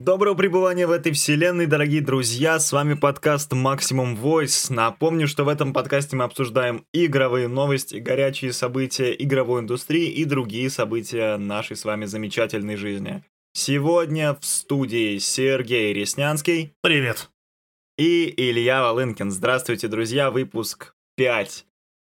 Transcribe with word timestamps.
Доброго 0.00 0.34
пребывания 0.34 0.86
в 0.86 0.92
этой 0.92 1.12
вселенной, 1.12 1.66
дорогие 1.66 2.00
друзья! 2.00 2.58
С 2.58 2.72
вами 2.72 2.94
подкаст 2.94 3.52
Maximum 3.52 4.18
Voice. 4.18 4.72
Напомню, 4.72 5.28
что 5.28 5.44
в 5.44 5.48
этом 5.48 5.74
подкасте 5.74 6.16
мы 6.16 6.24
обсуждаем 6.24 6.86
игровые 6.94 7.48
новости, 7.48 7.96
горячие 7.96 8.54
события 8.54 9.12
игровой 9.12 9.60
индустрии 9.60 10.08
и 10.08 10.24
другие 10.24 10.70
события 10.70 11.36
нашей 11.36 11.76
с 11.76 11.84
вами 11.84 12.06
замечательной 12.06 12.76
жизни. 12.76 13.22
Сегодня 13.52 14.32
в 14.40 14.42
студии 14.42 15.18
Сергей 15.18 15.92
Реснянский. 15.92 16.72
Привет. 16.80 17.28
И 17.98 18.32
Илья 18.38 18.80
Волынкин. 18.80 19.30
Здравствуйте, 19.30 19.88
друзья. 19.88 20.30
Выпуск 20.30 20.94
5. 21.18 21.66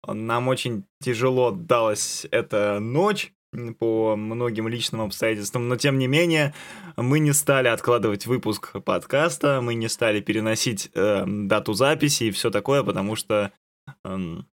Нам 0.08 0.50
очень 0.50 0.84
тяжело 1.04 1.50
далась 1.50 2.28
эта 2.30 2.80
ночь 2.80 3.34
по 3.80 4.16
многим 4.16 4.68
личным 4.68 5.02
обстоятельствам, 5.02 5.68
но 5.68 5.76
тем 5.76 5.98
не 5.98 6.08
менее 6.08 6.54
мы 6.96 7.20
не 7.20 7.34
стали 7.34 7.68
откладывать 7.68 8.26
выпуск 8.26 8.72
подкаста, 8.84 9.60
мы 9.62 9.74
не 9.74 9.90
стали 9.90 10.22
переносить 10.22 10.90
э, 10.94 11.26
дату 11.26 11.74
записи 11.74 12.26
и 12.26 12.32
все 12.32 12.50
такое, 12.50 12.84
потому 12.84 13.16
что 13.16 13.52
э, 13.88 13.92
эм, 14.06 14.48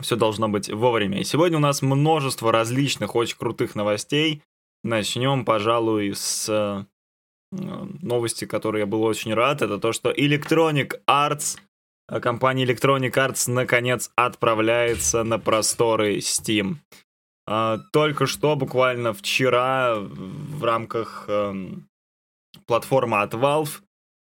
все 0.00 0.16
должно 0.16 0.48
быть 0.48 0.68
вовремя. 0.70 1.20
И 1.20 1.24
сегодня 1.24 1.58
у 1.58 1.60
нас 1.60 1.82
множество 1.82 2.50
различных 2.50 3.14
очень 3.14 3.36
крутых 3.36 3.74
новостей. 3.74 4.42
Начнем, 4.82 5.44
пожалуй, 5.44 6.12
с 6.14 6.48
э, 6.48 6.84
новости, 7.52 8.44
которой 8.44 8.80
я 8.80 8.86
был 8.86 9.04
очень 9.04 9.34
рад. 9.34 9.62
Это 9.62 9.78
то, 9.78 9.92
что 9.92 10.10
Electronic 10.10 11.00
Arts, 11.08 11.58
э, 12.08 12.18
компания 12.18 12.64
Electronic 12.64 13.12
Arts 13.12 13.50
наконец 13.50 14.10
отправляется 14.16 15.22
на 15.22 15.38
просторы 15.38 16.18
Steam. 16.18 16.78
А, 17.54 17.76
только 17.92 18.26
что, 18.26 18.56
буквально 18.56 19.12
вчера, 19.12 19.96
в 19.98 20.64
рамках 20.64 21.26
эм, 21.28 21.86
платформы 22.64 23.20
от 23.20 23.34
Valve 23.34 23.82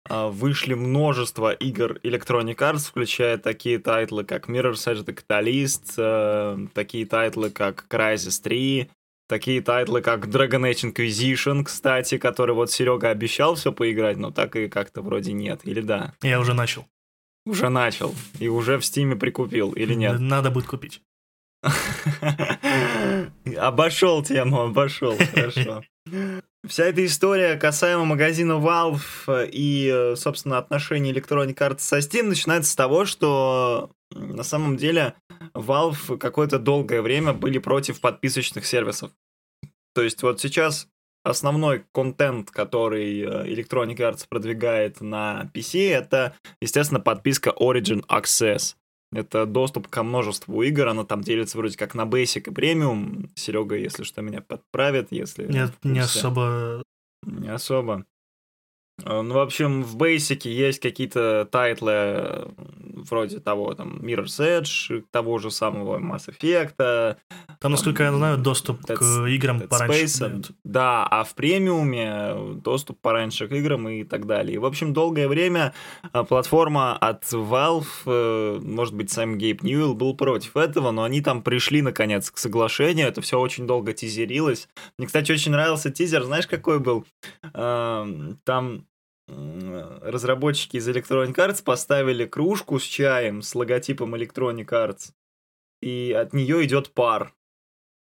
а, 0.07 0.27
вышли 0.27 0.76
множество 0.76 1.52
игр 1.52 1.93
Electronic 2.03 2.57
Arts, 2.57 2.90
включая 2.90 3.40
такие 3.40 3.79
тайтлы, 3.79 4.24
как 4.24 4.49
Mirror's 4.49 4.85
Edge 4.85 5.04
The 5.04 5.20
Catalyst, 5.20 5.93
э, 5.98 6.68
такие 6.76 7.07
тайтлы, 7.07 7.49
как 7.49 7.87
Crysis 7.90 8.40
3, 8.43 8.87
такие 9.27 9.63
тайтлы, 9.63 10.04
как 10.04 10.27
Dragon 10.27 10.71
Age 10.71 10.93
Inquisition, 10.93 11.63
кстати, 11.63 12.20
который 12.20 12.54
вот 12.54 12.70
Серега 12.70 13.09
обещал 13.09 13.55
все 13.55 13.71
поиграть, 13.71 14.18
но 14.18 14.29
так 14.29 14.55
и 14.55 14.68
как-то 14.68 15.02
вроде 15.02 15.34
нет, 15.34 15.62
или 15.63 15.81
да? 15.81 16.13
Я 16.21 16.40
уже 16.40 16.54
начал. 16.54 16.85
Уже 17.48 17.70
начал, 17.70 18.13
и 18.40 18.48
уже 18.48 18.77
в 18.77 18.85
Стиме 18.85 19.15
прикупил, 19.15 19.71
или 19.71 19.96
нет? 19.96 20.20
Надо 20.20 20.52
будет 20.52 20.68
купить. 20.68 21.02
Обошел 23.58 24.24
тему, 24.24 24.62
обошел, 24.62 25.18
хорошо. 25.34 25.84
Вся 26.68 26.86
эта 26.86 27.05
история 27.05 27.55
касаемо 27.55 28.05
магазина 28.05 28.54
Valve 28.54 29.49
и, 29.52 30.14
собственно, 30.16 30.58
отношений 30.58 31.12
Electronic 31.12 31.55
Arts 31.55 31.80
со 31.80 31.98
Steam 31.99 32.24
начинается 32.24 32.72
с 32.72 32.76
того, 32.76 33.05
что 33.05 33.91
на 34.12 34.44
самом 34.44 34.77
деле 34.77 35.14
Valve 35.54 36.18
какое-то 36.18 36.60
долгое 36.60 37.02
время 37.02 37.34
были 37.34 37.58
против 37.58 38.02
подписочных 38.02 38.66
сервисов. 38.66 39.12
То 39.94 40.02
есть 40.04 40.21
вот 40.24 40.40
сейчас 40.40 40.88
основной 41.24 41.86
контент, 41.94 42.52
который 42.52 43.21
Electronic 43.24 43.98
Arts 43.98 44.26
продвигает 44.30 45.02
на 45.02 45.49
PC, 45.54 45.90
это, 45.92 46.36
естественно, 46.62 46.99
подписка 46.99 47.54
Origin 47.58 48.05
Access. 48.08 48.76
Это 49.13 49.46
доступ 49.46 49.88
ко 49.88 50.04
множеству 50.04 50.62
игр, 50.63 50.88
она 50.88 51.05
там 51.05 51.22
делится 51.22 51.58
вроде 51.58 51.77
как 51.77 51.96
на 51.96 52.02
Basic 52.02 52.50
и 52.50 52.54
Premium. 52.54 53.30
Серега, 53.36 53.76
если 53.76 54.04
что, 54.04 54.22
меня 54.22 54.41
подправит, 54.41 55.08
если... 55.12 55.46
Нет, 55.46 55.74
не 55.84 55.99
особо... 55.99 56.84
Не 57.24 57.49
особо. 57.49 58.05
Э, 59.04 59.22
ну, 59.22 59.36
в 59.36 59.40
общем, 59.40 59.84
в 59.84 59.96
Basic 59.98 60.48
есть 60.48 60.80
какие-то 60.80 61.48
тайтлы 61.49 62.52
вроде 63.09 63.40
того, 63.40 63.73
там, 63.73 63.99
Mirror's 63.99 64.40
Edge, 64.40 65.03
того 65.12 65.38
же 65.38 65.51
самого 65.51 66.00
Mass 66.00 66.29
Effect. 66.29 67.18
Там, 67.59 67.72
насколько 67.72 68.03
я 68.03 68.13
знаю, 68.13 68.38
доступ 68.38 68.81
Dead, 68.81 68.96
к 68.96 69.28
играм 69.28 69.58
Dead 69.58 69.68
пораньше. 69.68 70.06
Space, 70.06 70.52
да, 70.63 71.06
а 71.06 71.24
в 71.24 71.34
премиуме 71.34 72.59
доступ 72.62 73.00
пораньше 73.02 73.47
к 73.47 73.52
играм 73.52 73.88
и 73.90 74.03
так 74.03 74.28
далее. 74.28 74.56
И, 74.56 74.57
в 74.57 74.66
общем, 74.66 74.94
долгое 74.94 75.28
время 75.28 75.74
э, 76.13 76.24
платформа 76.24 76.96
от 76.96 77.24
Valve, 77.24 78.59
может 78.62 78.94
быть, 78.94 79.12
сам 79.12 79.38
Гейб 79.38 79.63
Ньюэлл 79.63 79.96
был 79.96 80.16
против 80.16 80.56
этого, 80.57 80.91
но 80.91 81.03
они 81.03 81.22
там 81.22 81.41
пришли, 81.41 81.81
наконец, 81.81 82.30
к 82.30 82.38
соглашению. 82.38 83.07
Это 83.07 83.22
все 83.22 83.40
очень 83.40 83.66
долго 83.66 83.94
тизерилось. 83.94 84.68
Мне, 84.97 85.07
кстати, 85.07 85.31
очень 85.31 85.52
нравился 85.52 85.90
тизер. 85.90 86.24
Знаешь, 86.24 86.47
какой 86.47 86.80
был? 86.80 87.06
Там 87.53 88.86
разработчики 89.28 90.78
из 90.78 90.88
Electronic 90.88 91.36
Arts 91.36 91.64
поставили 91.64 92.26
кружку 92.26 92.80
с 92.80 92.84
чаем 92.84 93.42
с 93.42 93.54
логотипом 93.56 94.16
Electronic 94.16 94.68
Arts, 94.68 95.12
и 95.82 96.16
от 96.18 96.34
нее 96.34 96.64
идет 96.66 96.94
пар. 96.94 97.34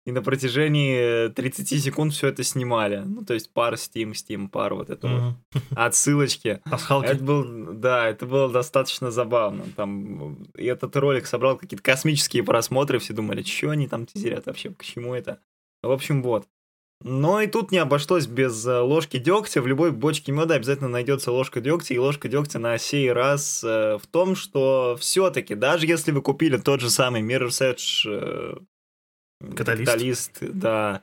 И 0.06 0.12
на 0.12 0.22
протяжении 0.22 1.30
30 1.30 1.82
секунд 1.82 2.14
все 2.14 2.28
это 2.28 2.44
снимали. 2.44 3.02
Ну, 3.04 3.26
то 3.26 3.34
есть 3.34 3.52
пар 3.52 3.74
Steam, 3.74 4.12
Steam, 4.12 4.50
пар, 4.50 4.76
вот 4.76 4.92
это 4.92 5.08
mm-hmm. 5.08 5.34
вот. 5.52 5.64
Отсылочки. 5.76 6.62
Пасхалки. 6.70 7.08
Это 7.08 7.24
был, 7.24 7.74
да, 7.74 8.08
это 8.08 8.28
было 8.28 8.48
достаточно 8.48 9.10
забавно. 9.10 9.66
Там, 9.76 10.44
и 10.56 10.66
этот 10.66 10.96
ролик 10.96 11.26
собрал 11.26 11.58
какие-то 11.58 11.82
космические 11.82 12.44
просмотры, 12.44 13.00
все 13.00 13.14
думали, 13.14 13.42
что 13.42 13.72
они 13.72 13.88
там 13.88 14.06
тизерят 14.06 14.46
вообще, 14.46 14.70
к 14.70 14.84
чему 14.84 15.16
это. 15.16 15.40
В 15.82 15.90
общем, 15.90 16.22
вот. 16.22 16.48
Но 17.04 17.42
и 17.42 17.48
тут 17.48 17.72
не 17.72 17.78
обошлось 17.78 18.26
без 18.26 18.66
э, 18.66 18.80
ложки 18.80 19.18
дегтя. 19.18 19.62
В 19.62 19.68
любой 19.68 19.92
бочке 19.92 20.32
меда 20.32 20.56
обязательно 20.56 20.90
найдется 20.90 21.32
ложка 21.32 21.62
дегтя. 21.62 21.94
И 21.94 22.00
ложка 22.00 22.28
дегтя 22.28 22.58
на 22.60 22.78
сей 22.78 23.12
раз 23.12 23.64
э, 23.64 23.98
в 24.02 24.08
том, 24.08 24.36
что 24.36 24.98
все-таки, 25.00 25.56
даже 25.56 25.86
если 25.86 26.12
вы 26.12 26.22
купили 26.22 26.58
тот 26.58 26.82
же 26.82 26.90
самый 26.90 27.22
Mirror's 27.22 27.62
Edge 27.62 28.08
э, 28.08 28.58
Каталист. 29.56 29.92
Каталист, 29.92 30.38
да, 30.42 31.02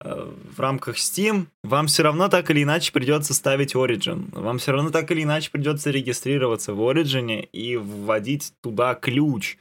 в 0.00 0.60
рамках 0.60 0.96
Steam, 0.96 1.46
вам 1.62 1.86
все 1.86 2.02
равно 2.02 2.28
так 2.28 2.50
или 2.50 2.62
иначе 2.62 2.92
придется 2.92 3.34
ставить 3.34 3.74
Origin. 3.74 4.28
Вам 4.32 4.58
все 4.58 4.72
равно 4.72 4.90
так 4.90 5.10
или 5.10 5.22
иначе 5.22 5.50
придется 5.50 5.90
регистрироваться 5.90 6.74
в 6.74 6.80
Origin 6.80 7.48
и 7.52 7.76
вводить 7.76 8.52
туда 8.60 8.94
ключ. 8.94 9.56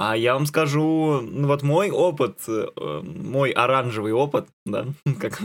А 0.00 0.16
я 0.16 0.32
вам 0.32 0.46
скажу, 0.46 1.20
ну 1.20 1.46
вот 1.46 1.62
мой 1.62 1.90
опыт, 1.90 2.38
э, 2.48 3.02
мой 3.04 3.50
оранжевый 3.50 4.12
опыт, 4.12 4.48
да, 4.64 4.86
как 5.20 5.38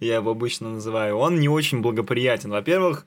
я 0.00 0.16
его 0.16 0.30
обычно 0.30 0.70
называю, 0.70 1.16
он 1.16 1.40
не 1.40 1.48
очень 1.48 1.80
благоприятен. 1.80 2.50
Во-первых, 2.50 3.04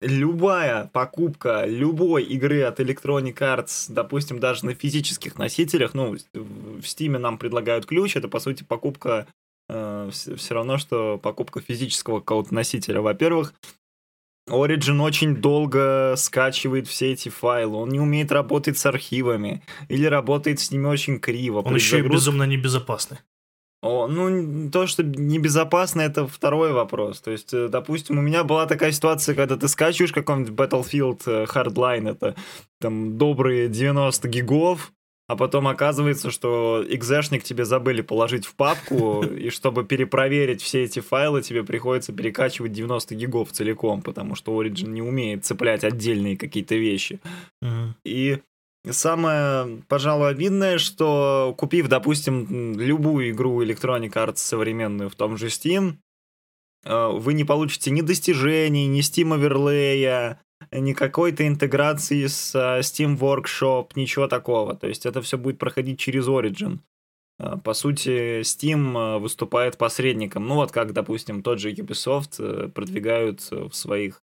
любая 0.00 0.90
покупка 0.92 1.66
любой 1.66 2.24
игры 2.24 2.62
от 2.62 2.80
Electronic 2.80 3.36
Arts, 3.38 3.86
допустим, 3.90 4.40
даже 4.40 4.66
на 4.66 4.74
физических 4.74 5.38
носителях, 5.38 5.94
ну, 5.94 6.16
в 6.34 6.80
Steam 6.80 7.16
нам 7.16 7.38
предлагают 7.38 7.86
ключ, 7.86 8.16
это, 8.16 8.26
по 8.26 8.40
сути, 8.40 8.64
покупка 8.64 9.28
э, 9.68 10.10
все 10.12 10.52
равно, 10.52 10.78
что 10.78 11.16
покупка 11.18 11.60
физического 11.60 12.18
какого-то 12.18 12.52
носителя. 12.52 13.00
Во-первых, 13.00 13.54
Origin 14.50 15.00
очень 15.02 15.36
долго 15.36 16.14
скачивает 16.16 16.86
все 16.86 17.12
эти 17.12 17.28
файлы, 17.28 17.76
он 17.76 17.88
не 17.88 18.00
умеет 18.00 18.32
работать 18.32 18.78
с 18.78 18.86
архивами, 18.86 19.62
или 19.88 20.04
работает 20.04 20.60
с 20.60 20.70
ними 20.70 20.86
очень 20.86 21.18
криво. 21.18 21.60
Он 21.60 21.74
еще 21.74 21.96
загруз... 21.96 22.10
и 22.10 22.14
безумно 22.16 22.42
небезопасный. 22.44 23.18
О, 23.82 24.08
ну, 24.08 24.70
то, 24.70 24.86
что 24.86 25.02
небезопасно, 25.02 26.02
это 26.02 26.26
второй 26.26 26.72
вопрос. 26.72 27.20
То 27.22 27.30
есть, 27.30 27.54
э, 27.54 27.68
допустим, 27.68 28.18
у 28.18 28.20
меня 28.20 28.44
была 28.44 28.66
такая 28.66 28.92
ситуация, 28.92 29.34
когда 29.34 29.56
ты 29.56 29.68
скачиваешь 29.68 30.12
какой-нибудь 30.12 30.52
Battlefield 30.52 31.22
э, 31.24 31.44
Hardline, 31.46 32.10
это 32.10 32.36
там 32.78 33.16
добрые 33.16 33.68
90 33.68 34.28
гигов, 34.28 34.92
а 35.30 35.36
потом 35.36 35.68
оказывается, 35.68 36.32
что 36.32 36.84
экзешник 36.88 37.44
тебе 37.44 37.64
забыли 37.64 38.00
положить 38.00 38.44
в 38.46 38.56
папку, 38.56 39.22
и 39.22 39.50
чтобы 39.50 39.84
перепроверить 39.84 40.60
все 40.60 40.82
эти 40.82 40.98
файлы, 40.98 41.40
тебе 41.40 41.62
приходится 41.62 42.12
перекачивать 42.12 42.72
90 42.72 43.14
гигов 43.14 43.52
целиком, 43.52 44.02
потому 44.02 44.34
что 44.34 44.60
Origin 44.60 44.88
не 44.88 45.02
умеет 45.02 45.44
цеплять 45.44 45.84
отдельные 45.84 46.36
какие-то 46.36 46.74
вещи. 46.74 47.20
И 48.04 48.38
Самое, 48.88 49.82
пожалуй, 49.88 50.30
обидное, 50.30 50.78
что 50.78 51.54
купив, 51.58 51.86
допустим, 51.88 52.80
любую 52.80 53.30
игру 53.30 53.62
Electronic 53.62 54.12
Arts 54.14 54.38
современную 54.38 55.10
в 55.10 55.14
том 55.14 55.36
же 55.36 55.48
Steam, 55.48 55.96
э, 56.84 57.08
вы 57.12 57.34
не 57.34 57.44
получите 57.44 57.90
ни 57.90 58.00
достижений, 58.00 58.86
ни 58.86 59.00
Steam 59.00 59.34
оверлея, 59.34 60.40
ни 60.72 60.92
какой-то 60.92 61.46
интеграции 61.46 62.26
с 62.26 62.54
uh, 62.54 62.80
Steam 62.80 63.18
Workshop, 63.18 63.90
ничего 63.96 64.28
такого. 64.28 64.76
То 64.76 64.86
есть 64.86 65.06
это 65.06 65.20
все 65.20 65.36
будет 65.36 65.58
проходить 65.58 65.98
через 65.98 66.28
Origin. 66.28 66.78
Uh, 67.40 67.60
по 67.60 67.74
сути, 67.74 68.40
Steam 68.42 68.92
uh, 68.92 69.18
выступает 69.18 69.78
посредником. 69.78 70.46
Ну 70.46 70.54
вот 70.54 70.70
как, 70.70 70.92
допустим, 70.92 71.42
тот 71.42 71.58
же 71.58 71.72
Ubisoft 71.72 72.68
продвигают 72.70 73.40
в 73.50 73.72
своих 73.72 74.20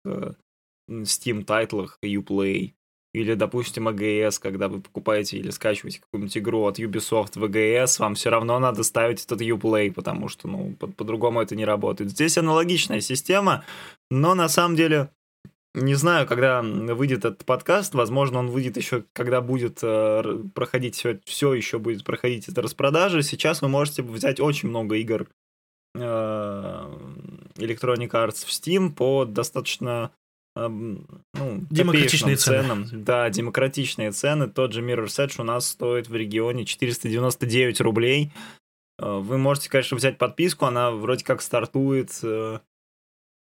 Steam 0.91 1.45
тайтлах 1.45 1.99
Uplay. 2.03 2.73
или, 3.15 3.35
допустим, 3.35 3.89
AGS, 3.89 4.41
когда 4.41 4.69
вы 4.69 4.81
покупаете 4.81 5.37
или 5.37 5.51
скачиваете 5.51 6.01
какую-нибудь 6.01 6.39
игру 6.39 6.65
от 6.65 6.79
Ubisoft 6.79 7.39
в 7.39 7.45
AGS, 7.45 8.01
вам 8.01 8.15
все 8.15 8.31
равно 8.31 8.59
надо 8.59 8.83
ставить 8.83 9.25
этот 9.25 9.41
Uplay, 9.43 9.93
потому 9.93 10.29
что, 10.29 10.49
ну, 10.49 10.75
по- 10.75 10.89
по-другому 10.89 11.41
это 11.41 11.55
не 11.55 11.65
работает. 11.65 12.11
Здесь 12.11 12.39
аналогичная 12.39 13.01
система, 13.01 13.65
но 14.11 14.35
на 14.35 14.49
самом 14.49 14.77
деле 14.77 15.11
не 15.75 15.95
знаю, 15.95 16.27
когда 16.27 16.61
выйдет 16.63 17.25
этот 17.25 17.45
подкаст, 17.45 17.95
возможно, 17.95 18.39
он 18.41 18.49
выйдет 18.49 18.77
еще, 18.77 19.05
когда 19.15 19.41
будет 19.41 19.79
э, 19.83 20.23
проходить 20.55 20.97
все, 20.97 21.19
все 21.25 21.55
еще 21.55 21.79
будет 21.79 22.05
проходить 22.05 22.49
эта 22.49 22.61
распродажа. 22.61 23.23
Сейчас 23.23 23.63
вы 23.63 23.69
можете 23.69 24.03
взять 24.03 24.39
очень 24.39 24.69
много 24.69 24.97
игр 24.97 25.29
э, 25.95 25.99
Electronic 27.57 28.11
Arts 28.11 28.45
в 28.45 28.51
Steam 28.51 28.93
по 28.93 29.25
достаточно 29.25 30.11
ну, 30.55 31.07
демократичные 31.71 32.37
ценам. 32.37 32.87
цены. 32.87 33.03
Да, 33.03 33.31
демократичные 33.31 34.13
цены. 34.13 34.49
Тот 34.49 34.75
же 34.75 34.83
Mirror's 34.83 35.19
Edge 35.19 35.41
у 35.41 35.45
нас 35.45 35.67
стоит 35.67 36.09
в 36.09 36.15
регионе 36.15 36.67
499 36.67 37.81
рублей. 37.81 38.31
Э, 38.99 39.19
вы 39.19 39.39
можете, 39.39 39.71
конечно, 39.71 39.97
взять 39.97 40.19
подписку, 40.19 40.67
она 40.67 40.91
вроде 40.91 41.25
как 41.25 41.41
стартует, 41.41 42.19
э, 42.23 42.59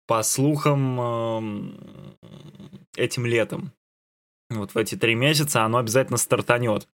по 0.07 0.23
слухам, 0.23 1.01
эм, 1.01 1.79
этим 2.97 3.27
летом. 3.27 3.73
Вот 4.51 4.75
в 4.75 4.79
эти 4.79 4.95
три 4.95 5.15
месяца 5.15 5.65
оно 5.65 5.79
обязательно 5.79 6.19
стартанет. 6.19 6.89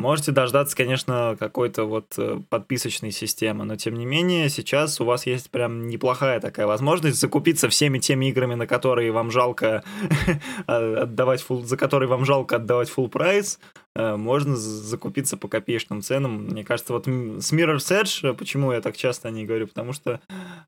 Можете 0.00 0.32
дождаться, 0.32 0.74
конечно, 0.74 1.36
какой-то 1.38 1.84
вот 1.84 2.14
э, 2.16 2.40
подписочной 2.48 3.10
системы, 3.10 3.66
но 3.66 3.76
тем 3.76 3.96
не 3.96 4.06
менее 4.06 4.48
сейчас 4.48 4.98
у 4.98 5.04
вас 5.04 5.26
есть 5.26 5.50
прям 5.50 5.88
неплохая 5.88 6.40
такая 6.40 6.66
возможность 6.66 7.20
закупиться 7.20 7.68
всеми 7.68 7.98
теми 7.98 8.30
играми, 8.30 8.54
на 8.54 8.66
которые 8.66 9.12
вам 9.12 9.30
жалко 9.30 9.84
отдавать 10.66 11.44
full, 11.46 11.64
за 11.64 11.76
которые 11.76 12.08
вам 12.08 12.24
жалко 12.24 12.56
отдавать 12.56 12.90
full 12.90 13.10
прайс, 13.10 13.60
э, 13.94 14.16
можно 14.16 14.56
закупиться 14.56 15.36
по 15.36 15.48
копеечным 15.48 16.00
ценам. 16.00 16.46
Мне 16.46 16.64
кажется, 16.64 16.94
вот 16.94 17.06
с 17.06 17.52
Mirror's 17.52 17.90
Edge, 17.90 18.34
почему 18.34 18.72
я 18.72 18.80
так 18.80 18.96
часто 18.96 19.28
о 19.28 19.30
ней 19.30 19.44
говорю, 19.44 19.66
потому 19.66 19.92
что 19.92 20.18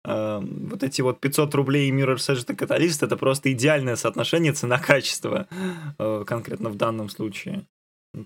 э, 0.05 0.40
вот 0.43 0.82
эти 0.82 1.00
вот 1.00 1.20
500 1.20 1.55
рублей 1.55 1.90
Mirror's 1.90 2.29
Edge 2.29 2.44
на 2.49 2.55
каталист 2.55 3.02
это 3.02 3.17
просто 3.17 3.50
идеальное 3.50 3.96
соотношение 3.96 4.52
цена-качество 4.52 5.49
э, 5.99 6.25
конкретно 6.26 6.69
в 6.69 6.76
данном 6.76 7.08
случае. 7.08 7.64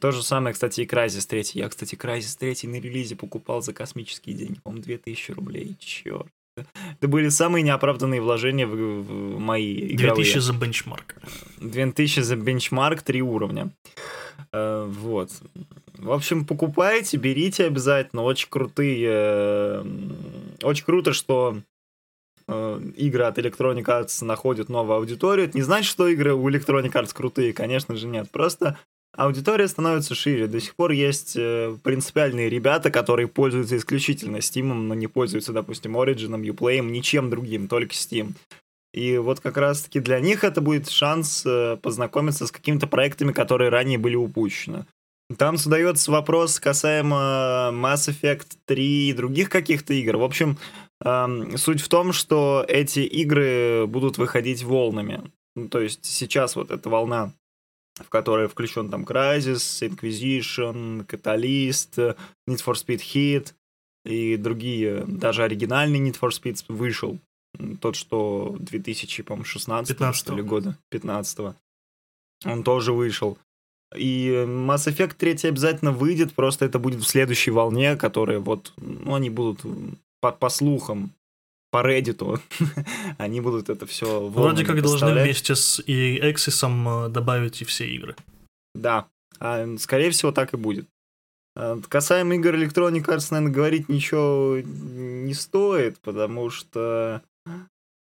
То 0.01 0.11
же 0.11 0.23
самое, 0.23 0.53
кстати, 0.53 0.81
и 0.81 0.87
Crysis 0.87 1.29
3. 1.29 1.61
Я, 1.61 1.69
кстати, 1.69 1.95
Crysis 1.95 2.37
3 2.39 2.69
на 2.69 2.77
релизе 2.81 3.15
покупал 3.15 3.63
за 3.63 3.73
космические 3.73 4.35
деньги. 4.35 4.59
По-моему, 4.61 4.83
2000 4.83 5.33
рублей. 5.33 5.77
Черт. 5.79 6.27
Это 6.57 7.09
были 7.09 7.29
самые 7.29 7.63
неоправданные 7.63 8.21
вложения 8.21 8.67
в, 8.67 8.75
в 8.75 9.39
мои 9.39 9.93
игровые. 9.93 10.25
2000 10.25 10.39
за 10.39 10.53
бенчмарк. 10.55 11.17
2000 11.59 12.21
за 12.21 12.37
бенчмарк, 12.37 13.03
три 13.03 13.23
уровня. 13.23 13.71
Uh, 14.53 14.87
вот. 14.87 15.31
В 15.95 16.11
общем, 16.11 16.47
покупайте, 16.47 17.17
берите 17.17 17.67
обязательно. 17.67 18.23
Очень 18.23 18.49
крутые... 18.49 19.09
Uh, 19.09 20.65
очень 20.65 20.85
круто, 20.85 21.13
что 21.13 21.59
uh, 22.49 22.93
игры 22.95 23.25
от 23.25 23.39
Electronic 23.39 23.85
Arts 23.85 24.25
находят 24.25 24.69
новую 24.69 24.97
аудиторию. 24.97 25.47
Это 25.47 25.59
не 25.59 25.63
значит, 25.63 25.91
что 25.91 26.09
игры 26.09 26.35
у 26.35 26.49
Electronic 26.49 26.93
Arts 26.93 27.15
крутые, 27.15 27.53
конечно 27.53 27.97
же, 27.97 28.07
нет. 28.07 28.31
Просто 28.31 28.79
аудитория 29.17 29.69
становится 29.69 30.15
шире. 30.15 30.47
До 30.47 30.61
сих 30.61 30.75
пор 30.75 30.93
есть 30.93 31.35
э, 31.37 31.77
принципиальные 31.83 32.49
ребята, 32.49 32.91
которые 32.91 33.29
пользуются 33.29 33.77
исключительно 33.77 34.37
Steam, 34.37 34.73
но 34.73 34.95
не 34.95 35.07
пользуются, 35.07 35.53
допустим, 35.53 35.97
Origin, 35.97 36.41
Uplay, 36.41 36.81
ничем 36.81 37.31
другим, 37.31 37.69
только 37.69 37.93
Steam. 37.95 38.33
И 38.95 39.19
вот 39.19 39.41
как 39.41 39.57
раз-таки 39.59 40.01
для 40.01 40.21
них 40.21 40.43
это 40.43 40.61
будет 40.61 40.89
шанс 40.89 41.45
э, 41.45 41.77
познакомиться 41.83 42.47
с 42.47 42.53
какими-то 42.53 42.87
проектами, 42.87 43.33
которые 43.33 43.71
ранее 43.71 43.99
были 43.99 44.17
упущены. 44.17 44.87
Там 45.37 45.57
задается 45.57 46.13
вопрос 46.13 46.61
касаемо 46.61 47.71
Mass 47.73 48.09
Effect 48.09 48.47
3 48.65 49.09
и 49.09 49.13
других 49.13 49.51
каких-то 49.51 49.93
игр. 49.93 50.17
В 50.19 50.23
общем, 50.23 50.57
эм, 51.05 51.59
суть 51.59 51.81
в 51.81 51.89
том, 51.89 52.13
что 52.13 52.65
эти 52.69 53.01
игры 53.01 53.87
будут 53.89 54.19
выходить 54.19 54.63
волнами. 54.63 55.23
То 55.71 55.81
есть 55.81 56.05
сейчас 56.05 56.55
вот 56.55 56.71
эта 56.71 56.89
волна 56.89 57.33
в 57.99 58.09
которой 58.09 58.49
включен 58.49 58.91
там 58.91 59.05
Crysis, 59.05 59.89
Inquisition, 59.89 61.07
Catalyst, 61.07 62.17
Need 62.49 62.65
for 62.65 62.75
Speed 62.75 63.01
Heat 63.01 63.53
и 64.05 64.37
другие, 64.37 65.05
даже 65.07 65.43
оригинальный 65.43 66.01
Need 66.01 66.19
for 66.19 66.31
Speed 66.31 66.65
вышел. 66.69 67.19
Тот, 67.81 67.97
что 67.97 68.57
2016 68.59 69.89
15 69.89 70.29
ли, 70.31 70.43
года, 70.43 70.79
15 70.91 71.39
-го. 71.39 71.55
Он 72.45 72.63
тоже 72.63 72.93
вышел. 72.93 73.39
И 73.97 74.29
Mass 74.47 74.89
Effect 74.89 75.15
3 75.17 75.49
обязательно 75.49 75.93
выйдет, 75.93 76.35
просто 76.35 76.67
это 76.67 76.79
будет 76.79 77.01
в 77.01 77.07
следующей 77.07 77.51
волне, 77.51 77.97
которые 77.97 78.41
вот, 78.41 78.73
ну, 78.77 79.15
они 79.15 79.31
будут 79.31 79.61
по, 80.21 80.33
по 80.33 80.51
слухам 80.51 81.13
по 81.71 81.79
Reddit, 81.79 82.41
они 83.19 83.41
будут 83.41 83.69
это 83.69 83.87
все 83.87 84.29
Вроде 84.29 84.65
как 84.65 84.81
должны 84.83 85.13
вместе 85.13 85.55
с 85.55 85.83
EA 85.85 86.19
Access 86.19 87.09
добавить 87.09 87.63
и 87.63 87.65
все 87.65 87.87
игры. 87.87 88.17
Да, 88.75 89.09
а, 89.39 89.67
скорее 89.79 90.11
всего 90.11 90.33
так 90.33 90.55
и 90.55 90.57
будет. 90.57 90.87
А, 91.57 91.79
касаемо 91.89 92.35
игр 92.37 92.55
Electronic 92.55 93.05
Arts, 93.05 93.29
наверное, 93.31 93.55
говорить 93.55 93.89
ничего 93.89 94.59
не 94.63 95.35
стоит, 95.35 95.99
потому 96.01 96.51
что, 96.51 97.23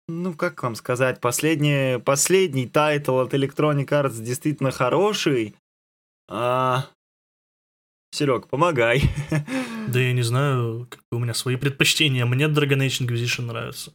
ну, 0.08 0.34
как 0.34 0.62
вам 0.62 0.75
сказать, 0.75 1.20
последний, 1.20 1.99
последний 2.00 2.66
тайтл 2.66 3.19
от 3.19 3.34
Electronic 3.34 3.87
Arts 3.87 4.20
действительно 4.20 4.70
хороший, 4.70 5.55
а 6.28 6.87
Серег, 8.14 8.46
помогай. 8.46 9.02
Да 9.88 10.00
я 10.00 10.12
не 10.12 10.22
знаю, 10.22 10.87
как 10.88 11.02
у 11.12 11.19
меня 11.19 11.34
свои 11.34 11.56
предпочтения. 11.56 12.25
Мне 12.25 12.46
Dragon 12.46 12.78
Age 12.78 13.06
Inquisition 13.06 13.43
нравится. 13.43 13.93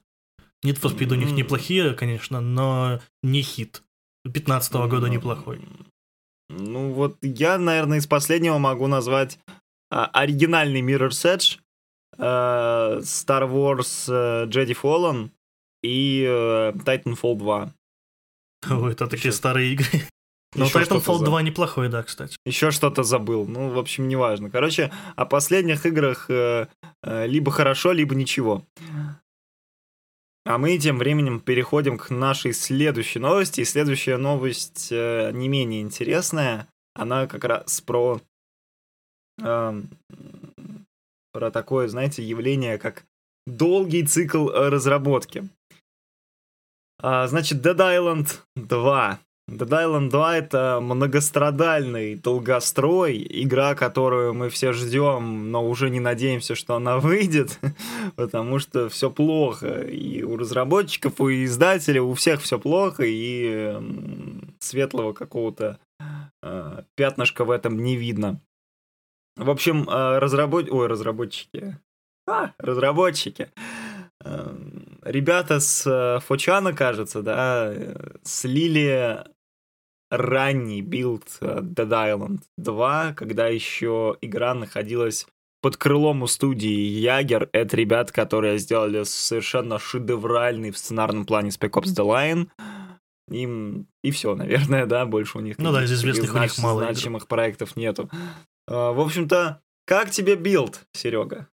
Need 0.64 0.80
for 0.80 0.96
Speed 0.96 1.14
у 1.14 1.16
них 1.16 1.32
неплохие, 1.32 1.94
конечно, 1.94 2.42
но 2.42 3.00
не 3.24 3.42
хит. 3.42 3.82
15 4.32 4.76
-го 4.76 4.88
года 4.90 5.08
неплохой. 5.08 5.62
Ну 6.50 6.92
вот 6.92 7.18
я, 7.22 7.58
наверное, 7.58 7.98
из 7.98 8.08
последнего 8.08 8.58
могу 8.58 8.88
назвать 8.88 9.40
а, 9.90 10.06
оригинальный 10.08 10.82
Mirror's 10.82 11.26
Edge, 11.26 11.60
а, 12.18 13.00
Star 13.00 13.50
Wars 13.50 14.10
а, 14.10 14.46
Jedi 14.48 14.76
Fallen 14.80 15.30
и 15.82 16.26
а, 16.28 16.74
Titanfall 16.74 17.38
2. 17.38 17.74
О, 18.70 18.90
это 18.90 19.08
такие 19.08 19.32
старые 19.32 19.74
игры. 19.74 20.04
Ну, 20.56 20.66
Titanfall 20.66 21.24
2 21.24 21.42
неплохой, 21.44 21.90
да, 21.90 22.02
кстати. 22.02 22.36
Еще 22.46 22.72
что-то 22.72 23.04
забыл. 23.04 23.46
Ну, 23.46 23.70
в 23.70 23.78
общем, 23.78 24.08
неважно. 24.08 24.50
Короче, 24.50 24.92
о 25.16 25.26
последних 25.26 25.86
играх 25.86 26.26
э, 26.30 26.68
э, 27.04 27.28
либо 27.28 27.52
хорошо, 27.52 27.92
либо 27.92 28.16
ничего. 28.16 28.66
А 30.46 30.58
мы 30.58 30.76
тем 30.80 30.98
временем 30.98 31.40
переходим 31.40 32.00
к 32.00 32.10
нашей 32.10 32.54
следующей 32.54 33.20
новости. 33.20 33.62
И 33.62 33.66
следующая 33.66 34.18
новость 34.18 34.88
э, 34.92 35.32
не 35.34 35.48
менее 35.48 35.82
интересная. 35.82 36.68
Она 36.96 37.28
как 37.28 37.44
раз 37.44 37.82
про, 37.82 38.20
э, 39.44 39.82
про 41.32 41.52
такое, 41.52 41.88
знаете, 41.88 42.24
явление, 42.24 42.80
как 42.80 43.04
долгий 43.46 44.04
цикл 44.04 44.50
разработки. 44.50 45.48
А, 47.02 47.28
значит, 47.28 47.64
Dead 47.64 47.78
Island 47.78 48.40
2 48.56 49.20
Dead 49.50 49.70
Island 49.70 50.10
2 50.10 50.38
это 50.38 50.80
многострадальный 50.82 52.16
долгострой, 52.16 53.26
игра, 53.30 53.76
которую 53.76 54.34
мы 54.34 54.50
все 54.50 54.74
ждем, 54.74 55.52
но 55.52 55.68
уже 55.68 55.90
не 55.90 56.00
надеемся, 56.00 56.56
что 56.56 56.76
она 56.76 57.00
выйдет, 57.00 57.60
потому 58.16 58.60
что 58.60 58.90
все 58.90 59.10
плохо. 59.10 59.82
И 59.82 60.24
у 60.24 60.38
разработчиков, 60.38 61.20
у 61.20 61.30
издателей, 61.30 62.00
у 62.00 62.14
всех 62.14 62.42
все 62.42 62.60
плохо, 62.60 63.04
и 63.06 63.76
светлого 64.60 65.14
какого-то 65.14 65.80
э, 66.44 66.84
пятнышка 66.96 67.44
в 67.46 67.52
этом 67.52 67.82
не 67.82 67.96
видно. 67.96 68.40
В 69.36 69.50
общем, 69.50 69.90
э, 69.90 70.20
разработ... 70.20 70.70
Ой, 70.70 70.88
разработчики. 70.88 71.78
А, 72.28 72.52
разработчики. 72.60 73.50
Э, 74.24 74.56
ребята 75.04 75.60
с 75.60 75.88
э, 75.88 76.20
4chan'а, 76.26 76.74
кажется, 76.74 77.22
да, 77.22 77.74
слили 78.24 79.24
ранний 80.10 80.82
билд 80.82 81.38
э, 81.42 81.60
Dead 81.62 81.90
Island 81.90 82.40
2, 82.58 83.14
когда 83.14 83.48
еще 83.48 84.18
игра 84.22 84.54
находилась 84.54 85.28
под 85.62 85.78
крылом 85.78 86.24
у 86.24 86.28
студии 86.28 86.70
Ягер. 86.70 87.50
Это 87.52 87.76
ребят, 87.78 88.12
которые 88.12 88.58
сделали 88.60 89.04
совершенно 89.04 89.78
шедевральный 89.78 90.72
в 90.72 90.78
сценарном 90.78 91.26
плане 91.26 91.50
Spec 91.50 91.72
Ops 91.72 91.96
The 91.96 92.06
Line. 92.06 92.50
Им 93.32 93.88
и 94.04 94.12
все, 94.12 94.36
наверное, 94.36 94.86
да, 94.86 95.06
больше 95.06 95.38
у 95.38 95.42
них 95.42 95.58
ну 95.60 95.72
да, 95.72 95.84
из 95.84 95.92
известных 95.92 96.32
знач- 96.32 96.40
у 96.40 96.44
них 96.44 96.58
мало 96.60 96.84
значимых 96.84 97.24
игр. 97.24 97.28
проектов 97.28 97.76
нету. 97.76 98.10
А, 98.68 98.92
в 98.92 99.00
общем-то, 99.00 99.62
как 99.86 100.10
тебе 100.10 100.36
билд, 100.36 100.82
Серега? 100.94 101.48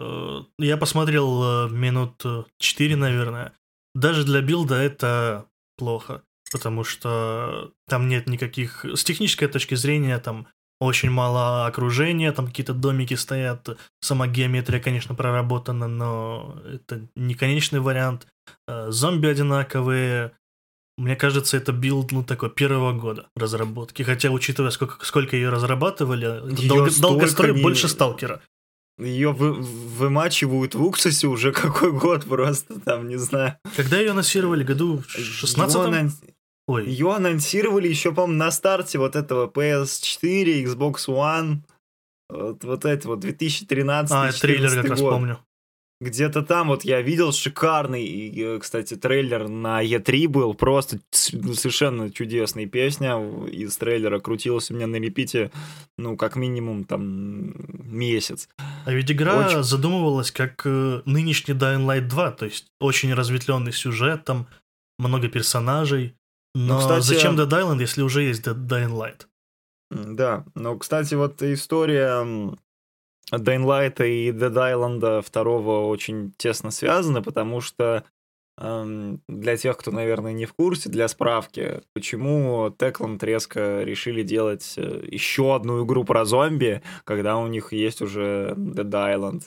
Э, 0.00 0.40
я 0.58 0.76
посмотрел 0.76 1.68
минут 1.68 2.22
4, 2.58 2.96
наверное. 2.96 3.52
Даже 3.94 4.24
для 4.24 4.40
билда 4.40 4.74
это 4.76 5.46
плохо. 5.76 6.22
Потому 6.50 6.84
что 6.84 7.72
там 7.88 8.08
нет 8.08 8.26
никаких... 8.26 8.84
С 8.84 9.04
технической 9.04 9.48
точки 9.48 9.74
зрения 9.74 10.18
там 10.18 10.48
очень 10.80 11.10
мало 11.10 11.66
окружения, 11.66 12.32
там 12.32 12.46
какие-то 12.46 12.74
домики 12.74 13.14
стоят, 13.14 13.78
сама 14.00 14.26
геометрия, 14.26 14.80
конечно, 14.80 15.14
проработана, 15.14 15.88
но 15.88 16.60
это 16.66 17.06
не 17.16 17.34
конечный 17.34 17.80
вариант. 17.80 18.26
Э, 18.68 18.90
зомби 18.90 19.26
одинаковые, 19.26 20.32
мне 20.98 21.16
кажется, 21.16 21.56
это 21.56 21.72
билд, 21.72 22.12
ну, 22.12 22.22
такой, 22.22 22.50
первого 22.50 22.92
года 22.92 23.28
разработки. 23.36 24.02
Хотя, 24.02 24.30
учитывая, 24.30 24.70
сколько, 24.70 25.04
сколько 25.04 25.36
ее 25.36 25.48
разрабатывали, 25.48 26.26
ее 26.58 26.68
долго, 26.68 26.90
долгострой 27.00 27.54
не... 27.54 27.62
больше 27.62 27.88
сталкера. 27.88 28.42
Ее 28.98 29.32
вы, 29.32 29.52
вымачивают 29.52 30.74
в 30.74 30.82
уксусе 30.82 31.26
уже 31.26 31.52
какой 31.54 31.92
год 31.92 32.24
просто, 32.24 32.80
там, 32.80 33.08
не 33.08 33.16
знаю. 33.16 33.58
Когда 33.76 33.98
ее 33.98 34.12
анонсировали? 34.12 34.62
Году 34.62 35.02
в 35.06 35.10
16 35.10 35.76
анон... 35.76 36.12
Ой. 36.66 36.86
Ее 36.86 37.14
анонсировали 37.14 37.88
еще, 37.88 38.12
по-моему, 38.12 38.38
на 38.38 38.50
старте 38.50 38.98
вот 38.98 39.14
этого 39.14 39.46
PS4, 39.46 40.64
Xbox 40.64 41.06
One. 41.06 41.58
Вот, 42.28 42.64
вот 42.64 42.84
это 42.84 43.08
вот 43.08 43.20
2013 43.20 44.12
А, 44.12 44.32
трейлер 44.32 44.74
как 44.82 44.90
раз 44.90 45.00
помню. 45.00 45.38
Где-то 45.98 46.42
там 46.42 46.68
вот 46.68 46.84
я 46.84 47.00
видел 47.00 47.32
шикарный, 47.32 48.58
кстати, 48.60 48.96
трейлер 48.96 49.48
на 49.48 49.82
E3 49.82 50.28
был, 50.28 50.52
просто 50.52 50.98
совершенно 51.10 52.10
чудесная 52.10 52.66
песня 52.66 53.16
из 53.46 53.74
трейлера 53.78 54.20
крутилась 54.20 54.70
у 54.70 54.74
меня 54.74 54.88
на 54.88 54.96
репите, 54.96 55.50
ну, 55.96 56.18
как 56.18 56.36
минимум, 56.36 56.84
там, 56.84 57.54
месяц. 57.90 58.50
А 58.84 58.92
ведь 58.92 59.10
игра 59.10 59.46
очень... 59.46 59.62
задумывалась 59.62 60.32
как 60.32 60.66
э, 60.66 61.00
нынешний 61.06 61.54
Dying 61.54 61.86
Light 61.86 62.08
2, 62.08 62.30
то 62.32 62.44
есть 62.44 62.66
очень 62.78 63.14
разветвленный 63.14 63.72
сюжет, 63.72 64.26
там 64.26 64.48
много 64.98 65.28
персонажей, 65.28 66.14
но 66.56 66.74
ну, 66.74 66.80
кстати, 66.80 67.04
зачем 67.04 67.38
Dead 67.38 67.50
Island, 67.50 67.80
если 67.80 68.00
уже 68.00 68.22
есть 68.22 68.46
Dead 68.46 68.56
Dying 68.56 68.92
Light? 68.92 69.26
Да, 69.90 70.46
ну, 70.54 70.78
кстати, 70.78 71.14
вот 71.14 71.42
история 71.42 72.24
Dying 73.30 73.64
Light 73.64 74.02
и 74.06 74.30
Dead 74.30 74.54
Island 74.54 75.20
второго 75.20 75.86
очень 75.86 76.32
тесно 76.38 76.70
связаны, 76.70 77.22
потому 77.22 77.60
что 77.60 78.04
эм, 78.58 79.20
для 79.28 79.58
тех, 79.58 79.76
кто, 79.76 79.90
наверное, 79.90 80.32
не 80.32 80.46
в 80.46 80.54
курсе, 80.54 80.88
для 80.88 81.08
справки, 81.08 81.82
почему 81.92 82.68
Techland 82.68 83.22
резко 83.22 83.82
решили 83.82 84.22
делать 84.22 84.74
э, 84.78 85.06
еще 85.10 85.54
одну 85.54 85.84
игру 85.84 86.04
про 86.04 86.24
зомби, 86.24 86.80
когда 87.04 87.36
у 87.36 87.48
них 87.48 87.74
есть 87.74 88.00
уже 88.00 88.54
Dead 88.56 88.90
Island. 88.90 89.42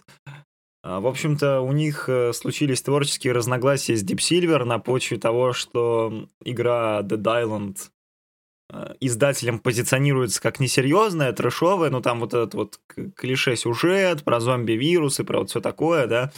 А, 0.81 1.00
в 1.00 1.07
общем-то, 1.07 1.62
у 1.62 1.71
них 1.71 2.07
э, 2.07 2.33
случились 2.33 2.81
творческие 2.81 3.33
разногласия 3.33 3.95
с 3.95 4.03
Deep 4.03 4.17
Silver 4.17 4.63
на 4.63 4.79
почве 4.79 5.17
того, 5.17 5.53
что 5.53 6.27
игра 6.43 7.01
Dead 7.01 7.21
Island 7.21 7.77
Э, 8.71 8.93
издателем 9.00 9.59
позиционируется 9.59 10.41
как 10.41 10.59
несерьезная, 10.59 11.33
трэшовая, 11.33 11.89
ну 11.89 12.01
там 12.01 12.19
вот 12.19 12.33
этот 12.33 12.53
вот 12.53 12.79
клише-сюжет 13.15 14.24
про 14.24 14.39
зомби-вирусы, 14.39 15.24
про 15.24 15.39
вот 15.39 15.50
все 15.50 15.59
такое, 15.59 16.07
да. 16.07 16.31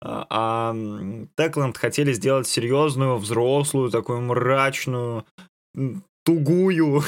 А 0.00 0.74
Techland 1.36 1.76
хотели 1.76 2.12
сделать 2.12 2.46
серьезную, 2.46 3.16
взрослую, 3.16 3.90
такую 3.90 4.20
мрачную, 4.20 5.24
тугую 6.28 7.02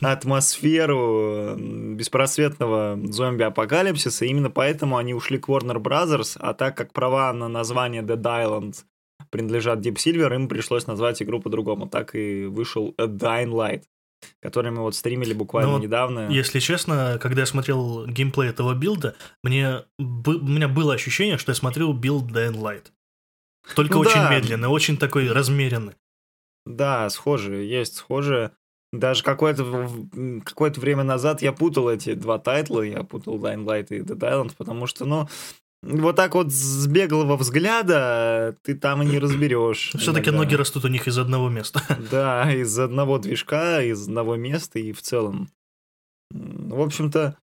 атмосферу 0.00 1.56
беспросветного 1.58 2.98
зомби-апокалипсиса. 3.04 4.24
Именно 4.24 4.48
поэтому 4.48 4.96
они 4.96 5.12
ушли 5.12 5.36
к 5.36 5.50
Warner 5.50 5.76
Brothers, 5.76 6.38
а 6.40 6.54
так 6.54 6.74
как 6.74 6.94
права 6.94 7.34
на 7.34 7.48
название 7.48 8.00
Dead 8.00 8.22
Island 8.22 8.76
принадлежат 9.28 9.80
Deep 9.80 9.96
Silver, 9.96 10.34
им 10.34 10.48
пришлось 10.48 10.86
назвать 10.86 11.22
игру 11.22 11.40
по-другому. 11.40 11.86
Так 11.86 12.14
и 12.14 12.46
вышел 12.46 12.94
A 12.96 13.04
Dying 13.04 13.50
Light, 13.50 13.82
который 14.40 14.70
мы 14.70 14.80
вот 14.80 14.94
стримили 14.94 15.34
буквально 15.34 15.72
ну, 15.72 15.78
недавно. 15.78 16.30
Если 16.30 16.60
честно, 16.60 17.18
когда 17.20 17.42
я 17.42 17.46
смотрел 17.46 18.06
геймплей 18.06 18.48
этого 18.48 18.74
билда, 18.74 19.16
мне, 19.42 19.84
у 19.98 20.48
меня 20.48 20.68
было 20.68 20.94
ощущение, 20.94 21.36
что 21.36 21.50
я 21.50 21.56
смотрел 21.56 21.92
билд 21.92 22.24
Dying 22.30 22.56
Light. 22.56 22.86
Только 23.76 23.96
ну, 23.96 24.00
очень 24.00 24.14
да. 24.14 24.30
медленный, 24.30 24.68
очень 24.68 24.96
такой 24.96 25.30
размеренный. 25.30 25.92
Да, 26.76 27.08
схожие, 27.10 27.68
есть 27.68 27.96
схожие. 27.96 28.52
Даже 28.92 29.22
какое-то 29.22 29.88
какое 30.44 30.72
время 30.72 31.04
назад 31.04 31.42
я 31.42 31.52
путал 31.52 31.88
эти 31.88 32.14
два 32.14 32.38
тайтла, 32.38 32.82
я 32.82 33.04
путал 33.04 33.38
Dying 33.38 33.64
Light 33.64 33.86
и 33.90 34.00
Dead 34.00 34.18
Island, 34.18 34.54
потому 34.56 34.86
что, 34.86 35.04
ну, 35.04 35.28
вот 35.82 36.16
так 36.16 36.34
вот 36.34 36.52
с 36.52 36.86
беглого 36.88 37.36
взгляда 37.36 38.56
ты 38.62 38.74
там 38.74 39.02
и 39.02 39.06
не 39.06 39.18
разберешь. 39.18 39.92
Все-таки 39.96 40.30
ноги 40.30 40.54
растут 40.54 40.84
у 40.84 40.88
них 40.88 41.08
из 41.08 41.18
одного 41.18 41.48
места. 41.48 41.82
Да, 42.10 42.52
из 42.52 42.78
одного 42.78 43.18
движка, 43.18 43.82
из 43.82 44.02
одного 44.02 44.36
места 44.36 44.78
и 44.78 44.92
в 44.92 45.00
целом. 45.00 45.48
В 46.30 46.80
общем-то, 46.80 47.36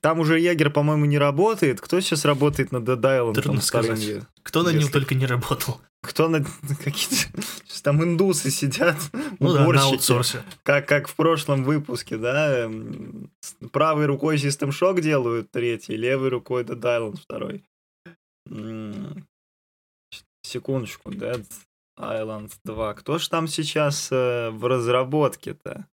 там 0.00 0.20
уже 0.20 0.40
Ягер, 0.40 0.70
по-моему, 0.70 1.04
не 1.04 1.18
работает. 1.18 1.80
Кто 1.80 2.00
сейчас 2.00 2.24
работает 2.24 2.72
на 2.72 2.78
Dead 2.78 3.00
Island? 3.00 3.34
Трудно 3.34 3.60
сказать. 3.60 4.24
Кто 4.42 4.62
на 4.62 4.70
нем 4.70 4.88
только 4.90 5.14
не 5.14 5.26
работал. 5.26 5.80
Кто 6.02 6.28
на 6.28 6.44
какие-то 6.84 7.42
там 7.82 8.02
индусы 8.02 8.50
сидят, 8.50 8.96
ну 9.40 9.52
да, 9.52 9.66
на 9.66 9.82
аутсорсе. 9.82 10.42
Как, 10.62 10.86
как 10.86 11.08
в 11.08 11.14
прошлом 11.14 11.64
выпуске, 11.64 12.16
да, 12.16 12.70
правой 13.72 14.06
рукой 14.06 14.36
System 14.36 14.70
Shock 14.70 15.00
делают 15.00 15.50
третий, 15.50 15.96
левой 15.96 16.28
рукой 16.28 16.62
Dead 16.62 16.80
Island 16.80 17.18
второй. 17.20 17.64
Секундочку, 20.44 21.10
Dead 21.10 21.44
Island 21.98 22.52
2. 22.64 22.94
Кто 22.94 23.18
ж 23.18 23.28
там 23.28 23.48
сейчас 23.48 24.08
э, 24.10 24.50
в 24.50 24.66
разработке-то? 24.66 25.86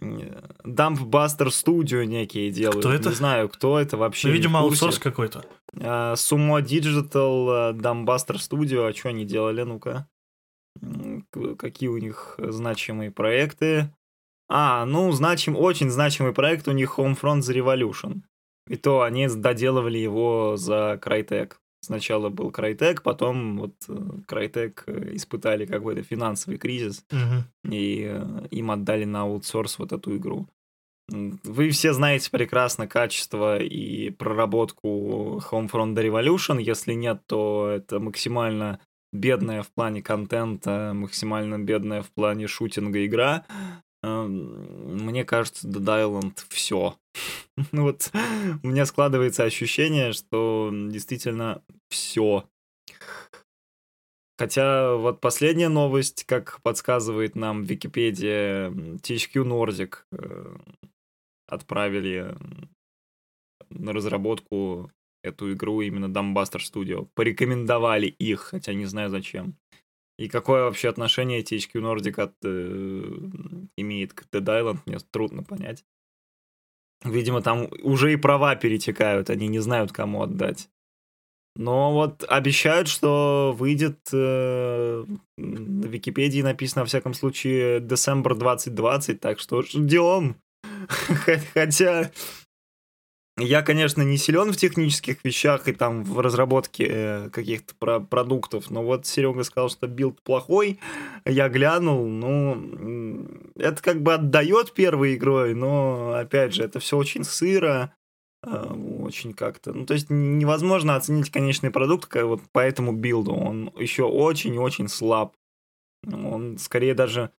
Dumpbuster 0.00 1.48
Studio 1.48 2.04
некие 2.04 2.50
делают. 2.50 2.80
Кто 2.80 2.92
это? 2.92 3.10
Не 3.10 3.14
знаю, 3.14 3.48
кто 3.48 3.78
это 3.78 3.96
вообще. 3.96 4.28
Ну, 4.28 4.34
видимо, 4.34 4.60
аутсорс 4.60 4.98
какой-то. 4.98 5.44
Uh, 5.74 6.14
Sumo 6.14 6.60
Digital, 6.60 7.72
uh, 7.72 7.72
Dumpbuster 7.72 8.36
Studio, 8.36 8.88
а 8.88 8.92
что 8.92 9.10
они 9.10 9.24
делали, 9.24 9.62
ну-ка? 9.62 10.08
Какие 11.58 11.88
у 11.88 11.98
них 11.98 12.36
значимые 12.38 13.10
проекты? 13.10 13.92
А, 14.48 14.84
ну, 14.84 15.12
значим, 15.12 15.56
очень 15.56 15.90
значимый 15.90 16.32
проект 16.32 16.66
у 16.66 16.72
них 16.72 16.98
Homefront 16.98 17.40
The 17.40 17.54
Revolution. 17.54 18.22
И 18.68 18.76
то 18.76 19.02
они 19.02 19.28
доделывали 19.28 19.98
его 19.98 20.56
за 20.56 21.00
Crytek. 21.02 21.54
Сначала 21.82 22.28
был 22.28 22.50
Crytek, 22.50 23.00
потом 23.02 23.58
вот 23.58 23.74
э, 23.88 23.92
Crytek 24.28 24.82
э, 24.86 25.16
испытали 25.16 25.64
какой-то 25.64 26.02
финансовый 26.02 26.58
кризис, 26.58 27.04
угу. 27.10 27.72
и 27.72 28.06
э, 28.10 28.46
им 28.50 28.70
отдали 28.70 29.04
на 29.04 29.22
аутсорс 29.22 29.78
вот 29.78 29.92
эту 29.92 30.16
игру. 30.16 30.46
Вы 31.08 31.70
все 31.70 31.92
знаете 31.92 32.30
прекрасно 32.30 32.86
качество 32.86 33.58
и 33.58 34.10
проработку 34.10 35.42
Homefront 35.50 35.94
The 35.94 36.08
Revolution. 36.08 36.62
Если 36.62 36.92
нет, 36.92 37.22
то 37.26 37.68
это 37.74 37.98
максимально 37.98 38.78
бедная 39.12 39.62
в 39.62 39.68
плане 39.72 40.02
контента, 40.02 40.92
максимально 40.94 41.58
бедная 41.58 42.02
в 42.02 42.10
плане 42.10 42.46
шутинга 42.46 43.04
игра. 43.04 43.44
Эм, 44.02 45.04
мне 45.04 45.24
кажется, 45.24 45.68
Dead 45.68 45.84
Island 45.84 46.38
все. 46.48 46.96
ну 47.72 47.82
вот 47.84 48.10
у 48.62 48.66
меня 48.66 48.86
складывается 48.86 49.44
ощущение, 49.44 50.12
что 50.12 50.70
действительно 50.72 51.62
все. 51.88 52.48
Хотя 54.38 54.94
вот 54.94 55.20
последняя 55.20 55.68
новость, 55.68 56.24
как 56.24 56.62
подсказывает 56.62 57.36
нам 57.36 57.62
Википедия, 57.62 58.70
THQ 58.70 59.44
Nordic 59.44 59.98
э, 60.12 60.56
отправили 61.46 62.34
на 63.68 63.92
разработку 63.92 64.90
эту 65.22 65.52
игру 65.52 65.82
именно 65.82 66.06
Dumbbuster 66.06 66.60
Studio. 66.60 67.06
Порекомендовали 67.14 68.06
их, 68.06 68.40
хотя 68.40 68.72
не 68.72 68.86
знаю 68.86 69.10
зачем. 69.10 69.56
И 70.20 70.28
какое 70.28 70.64
вообще 70.64 70.90
отношение 70.90 71.40
THQ 71.40 71.80
Nordic 71.80 72.20
от, 72.20 72.34
э, 72.44 73.02
имеет 73.78 74.12
к 74.12 74.24
Dead 74.30 74.44
Island, 74.44 74.80
мне 74.84 74.98
трудно 75.10 75.42
понять. 75.42 75.82
Видимо, 77.02 77.40
там 77.40 77.68
уже 77.82 78.12
и 78.12 78.16
права 78.16 78.54
перетекают, 78.54 79.30
они 79.30 79.48
не 79.48 79.60
знают, 79.60 79.92
кому 79.92 80.22
отдать. 80.22 80.68
Но 81.56 81.94
вот 81.94 82.22
обещают, 82.28 82.88
что 82.88 83.56
выйдет 83.58 84.10
э, 84.12 85.06
на 85.38 85.86
Википедии 85.86 86.42
написано, 86.42 86.82
во 86.82 86.86
всяком 86.86 87.14
случае, 87.14 87.80
December 87.80 88.34
2020, 88.34 89.20
так 89.20 89.38
что 89.38 89.62
ждем. 89.62 90.36
Хотя 91.54 92.10
я, 93.40 93.62
конечно, 93.62 94.02
не 94.02 94.16
силен 94.16 94.52
в 94.52 94.56
технических 94.56 95.24
вещах 95.24 95.68
и 95.68 95.72
там 95.72 96.04
в 96.04 96.20
разработке 96.20 96.86
э, 96.88 97.30
каких-то 97.30 97.74
про 97.78 98.00
продуктов, 98.00 98.70
но 98.70 98.82
вот 98.82 99.06
Серега 99.06 99.42
сказал, 99.42 99.68
что 99.70 99.86
билд 99.86 100.20
плохой, 100.22 100.78
я 101.24 101.48
глянул, 101.48 102.06
ну, 102.06 103.26
это 103.56 103.82
как 103.82 104.02
бы 104.02 104.14
отдает 104.14 104.72
первой 104.72 105.14
игрой, 105.14 105.54
но, 105.54 106.14
опять 106.14 106.54
же, 106.54 106.62
это 106.62 106.80
все 106.80 106.96
очень 106.96 107.24
сыро, 107.24 107.94
э, 108.46 108.74
очень 109.02 109.32
как-то, 109.32 109.72
ну, 109.72 109.86
то 109.86 109.94
есть 109.94 110.06
невозможно 110.10 110.96
оценить 110.96 111.30
конечный 111.30 111.70
продукт 111.70 112.14
вот 112.14 112.42
по 112.52 112.60
этому 112.60 112.92
билду, 112.92 113.32
он 113.32 113.72
еще 113.78 114.04
очень-очень 114.04 114.88
слаб. 114.88 115.34
Он 116.06 116.56
скорее 116.58 116.94
даже 116.94 117.30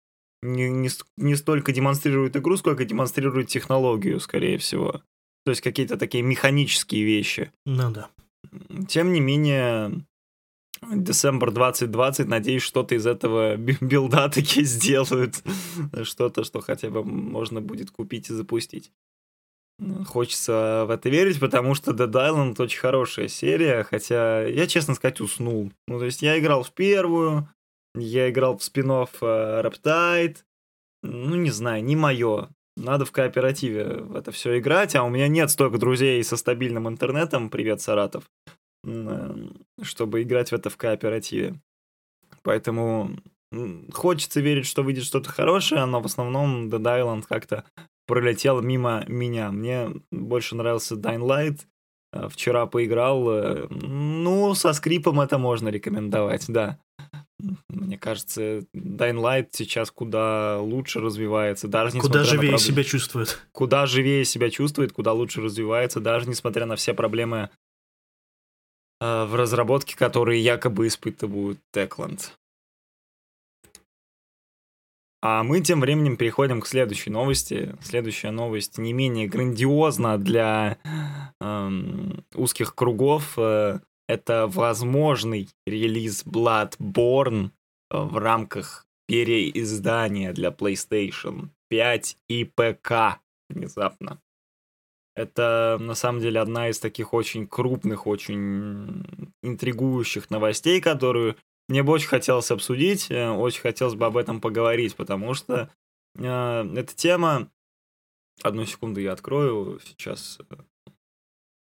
не, 0.44 0.70
не, 0.70 0.90
не 1.18 1.36
столько 1.36 1.72
демонстрирует 1.72 2.36
игру, 2.36 2.58
сколько 2.58 2.86
демонстрирует 2.86 3.48
технологию, 3.48 4.20
скорее 4.20 4.58
всего. 4.58 5.02
То 5.46 5.52
есть 5.52 5.62
какие-то 5.62 5.98
такие 5.98 6.24
механические 6.24 7.04
вещи. 7.04 7.52
Ну 7.66 7.92
да. 7.92 8.10
Тем 8.88 9.14
не 9.14 9.20
менее, 9.20 10.04
Декабрь 10.82 11.52
2020, 11.52 12.28
надеюсь, 12.28 12.64
что-то 12.64 12.96
из 12.96 13.06
этого 13.06 13.56
билда 13.56 14.30
таки 14.30 14.64
сделают. 14.64 15.44
Что-то, 16.04 16.44
что 16.44 16.62
хотя 16.62 16.90
бы 16.90 17.04
можно 17.04 17.62
будет 17.62 17.92
купить 17.92 18.30
и 18.30 18.34
запустить. 18.34 18.92
Хочется 20.06 20.86
в 20.88 20.92
это 20.92 21.10
верить, 21.10 21.40
потому 21.40 21.74
что 21.74 21.92
Dead 21.92 22.12
Island 22.12 22.62
очень 22.62 22.80
хорошая 22.80 23.28
серия, 23.28 23.84
хотя 23.84 24.44
я, 24.44 24.68
честно 24.68 24.94
сказать, 24.94 25.22
уснул. 25.22 25.72
Ну, 25.88 25.98
то 25.98 26.06
есть 26.06 26.22
я 26.22 26.38
играл 26.38 26.62
в 26.62 26.72
первую, 26.72 27.50
я 27.96 28.30
играл 28.30 28.58
в 28.58 28.64
спин 28.64 28.92
э, 28.92 29.06
Reptide, 29.22 30.38
ну, 31.02 31.36
не 31.36 31.50
знаю, 31.50 31.84
не 31.84 31.96
мое. 31.96 32.50
Надо 32.82 33.06
в 33.06 33.12
кооперативе 33.12 33.86
в 33.86 34.16
это 34.16 34.32
все 34.32 34.58
играть, 34.58 34.96
а 34.96 35.04
у 35.04 35.10
меня 35.10 35.28
нет 35.28 35.52
столько 35.52 35.78
друзей 35.78 36.24
со 36.24 36.36
стабильным 36.36 36.88
интернетом, 36.88 37.50
привет, 37.50 37.80
Саратов, 37.80 38.24
э, 38.84 39.36
чтобы 39.84 40.24
играть 40.24 40.50
в 40.50 40.54
это 40.54 40.70
в 40.70 40.78
кооперативе. 40.78 41.56
Поэтому 42.44 43.12
хочется 43.94 44.42
верить, 44.42 44.66
что 44.66 44.82
выйдет 44.82 45.04
что-то 45.04 45.30
хорошее, 45.30 45.86
но 45.86 46.02
в 46.02 46.06
основном 46.06 46.70
Dead 46.70 46.82
Island 46.82 47.26
как-то 47.28 47.66
пролетел 48.08 48.62
мимо 48.62 49.04
меня. 49.08 49.52
Мне 49.52 49.90
больше 50.12 50.56
нравился 50.56 50.96
Dying 50.96 51.22
Light. 51.22 51.62
Э, 52.14 52.28
вчера 52.30 52.66
поиграл. 52.66 53.30
Э, 53.30 53.68
ну, 53.70 54.56
со 54.56 54.74
скрипом 54.74 55.22
это 55.22 55.38
можно 55.38 55.70
рекомендовать, 55.70 56.46
да. 56.48 56.80
Мне 57.70 57.98
кажется, 57.98 58.60
Dying 58.74 59.20
Light 59.20 59.50
сейчас 59.52 59.92
куда 59.92 60.60
лучше 60.60 61.00
развивается, 61.00 61.68
даже 61.68 62.00
Куда 62.00 62.24
живее 62.24 62.52
на 62.52 62.58
проб... 62.58 62.68
себя 62.68 62.84
чувствует. 62.84 63.42
Куда 63.52 63.86
живее 63.86 64.26
себя 64.26 64.50
чувствует, 64.50 64.92
куда 64.92 65.14
лучше 65.14 65.42
развивается, 65.42 66.00
даже 66.00 66.28
несмотря 66.28 66.66
на 66.66 66.76
все 66.76 66.94
проблемы 66.94 67.50
э, 69.00 69.26
в 69.26 69.36
разработке, 69.36 69.96
которые 69.96 70.42
якобы 70.42 70.88
испытывают 70.88 71.60
Techland. 71.74 72.32
А 75.24 75.44
мы 75.44 75.62
тем 75.62 75.82
временем 75.82 76.18
переходим 76.18 76.62
к 76.62 76.68
следующей 76.68 77.12
новости. 77.12 77.76
Следующая 77.82 78.32
новость 78.32 78.80
не 78.80 78.92
менее 78.92 79.28
грандиозна 79.28 80.18
для 80.18 80.80
эм, 81.40 82.26
узких 82.34 82.74
кругов. 82.74 83.38
Э, 83.38 83.82
это 84.12 84.48
возможный 84.48 85.48
релиз 85.66 86.26
Bloodborne 86.26 87.52
в 87.90 88.18
рамках 88.18 88.86
переиздания 89.08 90.34
для 90.34 90.50
PlayStation 90.50 91.50
5 91.70 92.18
и 92.28 92.44
ПК 92.44 93.22
внезапно. 93.50 94.22
Это 95.16 95.78
на 95.80 95.96
самом 95.96 96.20
деле 96.22 96.42
одна 96.42 96.70
из 96.70 96.80
таких 96.80 97.14
очень 97.14 97.48
крупных, 97.48 98.06
очень 98.06 99.06
интригующих 99.44 100.30
новостей, 100.30 100.82
которую 100.82 101.38
мне 101.70 101.84
бы 101.84 101.94
очень 101.94 102.08
хотелось 102.08 102.52
обсудить, 102.52 103.12
э, 103.12 103.30
очень 103.30 103.62
хотелось 103.62 103.96
бы 103.96 104.06
об 104.06 104.18
этом 104.18 104.42
поговорить, 104.42 104.96
потому 104.96 105.34
что 105.34 105.70
э, 106.16 106.74
эта 106.76 106.96
тема... 106.96 107.50
Одну 108.42 108.66
секунду 108.66 109.00
я 109.00 109.12
открою 109.12 109.80
сейчас 109.86 110.40
э, 110.50 110.56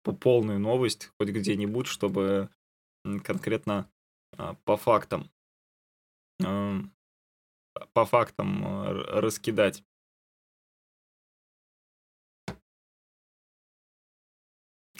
полную 0.04 0.60
новость 0.60 1.12
хоть 1.18 1.30
где-нибудь, 1.30 1.88
чтобы 1.88 2.50
конкретно 3.24 3.90
э, 4.38 4.56
по 4.66 4.78
фактам 4.78 5.30
э, 6.44 6.80
по 7.94 8.06
фактам 8.06 8.66
э, 8.66 8.92
раскидать. 9.20 9.84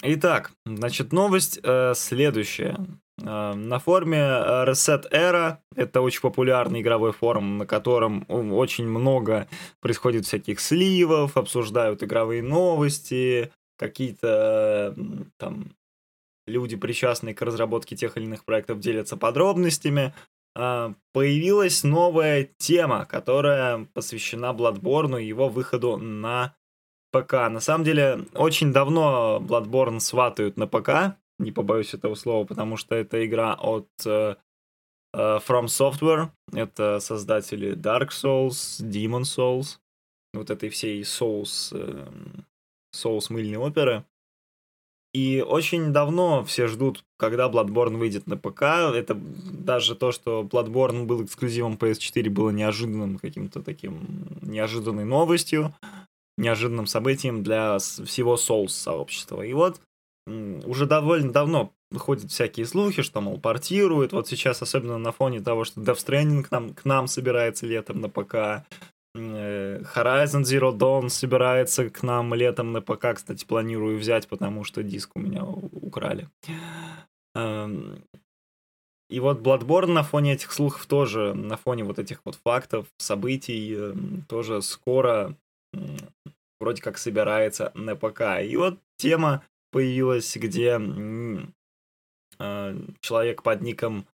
Итак, 0.02 0.54
значит, 0.66 1.12
новость 1.12 1.60
э, 1.62 1.94
следующая. 1.94 2.78
Э, 3.22 3.54
на 3.54 3.80
форуме 3.80 4.20
э, 4.20 4.66
Reset 4.66 5.12
Era, 5.12 5.58
это 5.76 6.00
очень 6.00 6.22
популярный 6.22 6.80
игровой 6.80 7.12
форум, 7.12 7.58
на 7.58 7.66
котором 7.66 8.26
очень 8.30 8.88
много 8.88 9.50
происходит 9.82 10.26
всяких 10.26 10.62
сливов, 10.62 11.36
обсуждают 11.36 12.02
игровые 12.02 12.42
новости, 12.42 13.52
какие-то 13.80 14.94
там 15.38 15.76
люди, 16.46 16.76
причастные 16.76 17.34
к 17.34 17.42
разработке 17.42 17.96
тех 17.96 18.18
или 18.18 18.26
иных 18.26 18.44
проектов, 18.44 18.80
делятся 18.80 19.18
подробностями. 19.18 20.14
Появилась 20.54 21.84
новая 21.84 22.50
тема, 22.58 23.06
которая 23.06 23.88
посвящена 23.94 24.48
Bloodborne 24.48 25.22
и 25.22 25.28
его 25.28 25.48
выходу 25.48 25.98
на 25.98 26.56
ПК. 27.12 27.34
На 27.50 27.60
самом 27.60 27.86
деле, 27.86 28.26
очень 28.34 28.74
давно 28.74 29.40
Bloodborne 29.42 30.00
сватают 30.00 30.58
на 30.58 30.68
ПК, 30.68 31.18
не 31.40 31.52
побоюсь 31.52 31.94
этого 31.94 32.16
слова, 32.16 32.46
потому 32.46 32.78
что 32.78 32.96
это 32.96 33.26
игра 33.26 33.54
от 33.54 33.90
uh, 34.06 34.36
From 35.16 35.66
Software, 35.66 36.30
это 36.54 37.00
создатели 37.00 37.76
Dark 37.76 38.10
Souls, 38.10 38.82
Demon 38.82 39.22
Souls, 39.22 39.78
вот 40.34 40.50
этой 40.50 40.70
всей 40.70 41.02
Souls, 41.04 41.74
uh, 41.74 42.44
Souls 42.96 43.28
мыльной 43.30 43.58
оперы. 43.58 44.06
И 45.14 45.42
очень 45.42 45.92
давно 45.92 46.44
все 46.44 46.68
ждут, 46.68 47.04
когда 47.18 47.50
Bloodborne 47.50 47.98
выйдет 47.98 48.28
на 48.28 48.38
ПК. 48.38 48.62
Это 48.94 49.16
даже 49.16 49.96
то, 49.96 50.12
что 50.12 50.44
Bloodborne 50.44 51.06
был 51.06 51.24
эксклюзивом 51.24 51.76
PS4, 51.76 52.30
было 52.30 52.52
неожиданным 52.52 53.18
каким-то 53.18 53.64
таким 53.64 54.28
неожиданной 54.42 55.06
новостью 55.06 55.74
неожиданным 56.40 56.88
событием 56.88 57.44
для 57.44 57.78
всего 57.78 58.36
Souls 58.36 58.70
сообщества. 58.70 59.42
И 59.42 59.54
вот 59.54 59.82
уже 60.26 60.86
довольно 60.86 61.32
давно 61.32 61.74
ходят 61.96 62.32
всякие 62.32 62.66
слухи, 62.66 63.02
что, 63.02 63.20
мол, 63.22 63.40
портируют. 63.40 64.14
Вот 64.14 64.28
сейчас, 64.28 64.62
особенно 64.62 64.98
на 64.98 65.12
фоне 65.12 65.42
того, 65.42 65.66
что 65.66 65.82
Death 65.82 66.06
Stranding 66.06 66.44
к 66.44 66.52
нам, 66.52 66.74
к 66.74 66.86
нам 66.86 67.08
собирается 67.08 67.66
летом 67.66 68.00
на 68.00 68.10
ПК, 68.10 68.66
Horizon 69.16 70.44
Zero 70.44 70.72
Dawn 70.72 71.10
собирается 71.10 71.90
к 71.90 72.04
нам 72.04 72.34
летом 72.34 72.72
на 72.72 72.82
ПК, 72.82 73.16
кстати, 73.16 73.46
планирую 73.46 73.98
взять, 73.98 74.28
потому 74.28 74.64
что 74.64 74.84
диск 74.84 75.16
у 75.16 75.20
меня 75.20 75.44
украли. 75.44 76.30
Эм, 77.36 78.04
и 79.10 79.20
вот 79.20 79.40
Bloodborne 79.42 79.92
на 79.92 80.04
фоне 80.04 80.34
этих 80.34 80.52
слухов 80.52 80.86
тоже, 80.86 81.34
на 81.34 81.58
фоне 81.58 81.84
вот 81.84 81.98
этих 81.98 82.22
вот 82.24 82.36
фактов, 82.36 82.88
событий, 82.98 83.74
эм, 83.74 84.26
тоже 84.28 84.62
скоро 84.62 85.36
вроде 86.60 86.82
как 86.82 86.98
собирается 86.98 87.72
на 87.74 87.96
ПК. 87.96 88.42
И 88.44 88.56
вот 88.58 88.80
тема 88.98 89.44
появилась, 89.72 90.36
где 90.36 90.80
э, 92.40 92.76
человек 93.02 93.44
под 93.44 93.62
ником 93.62 94.06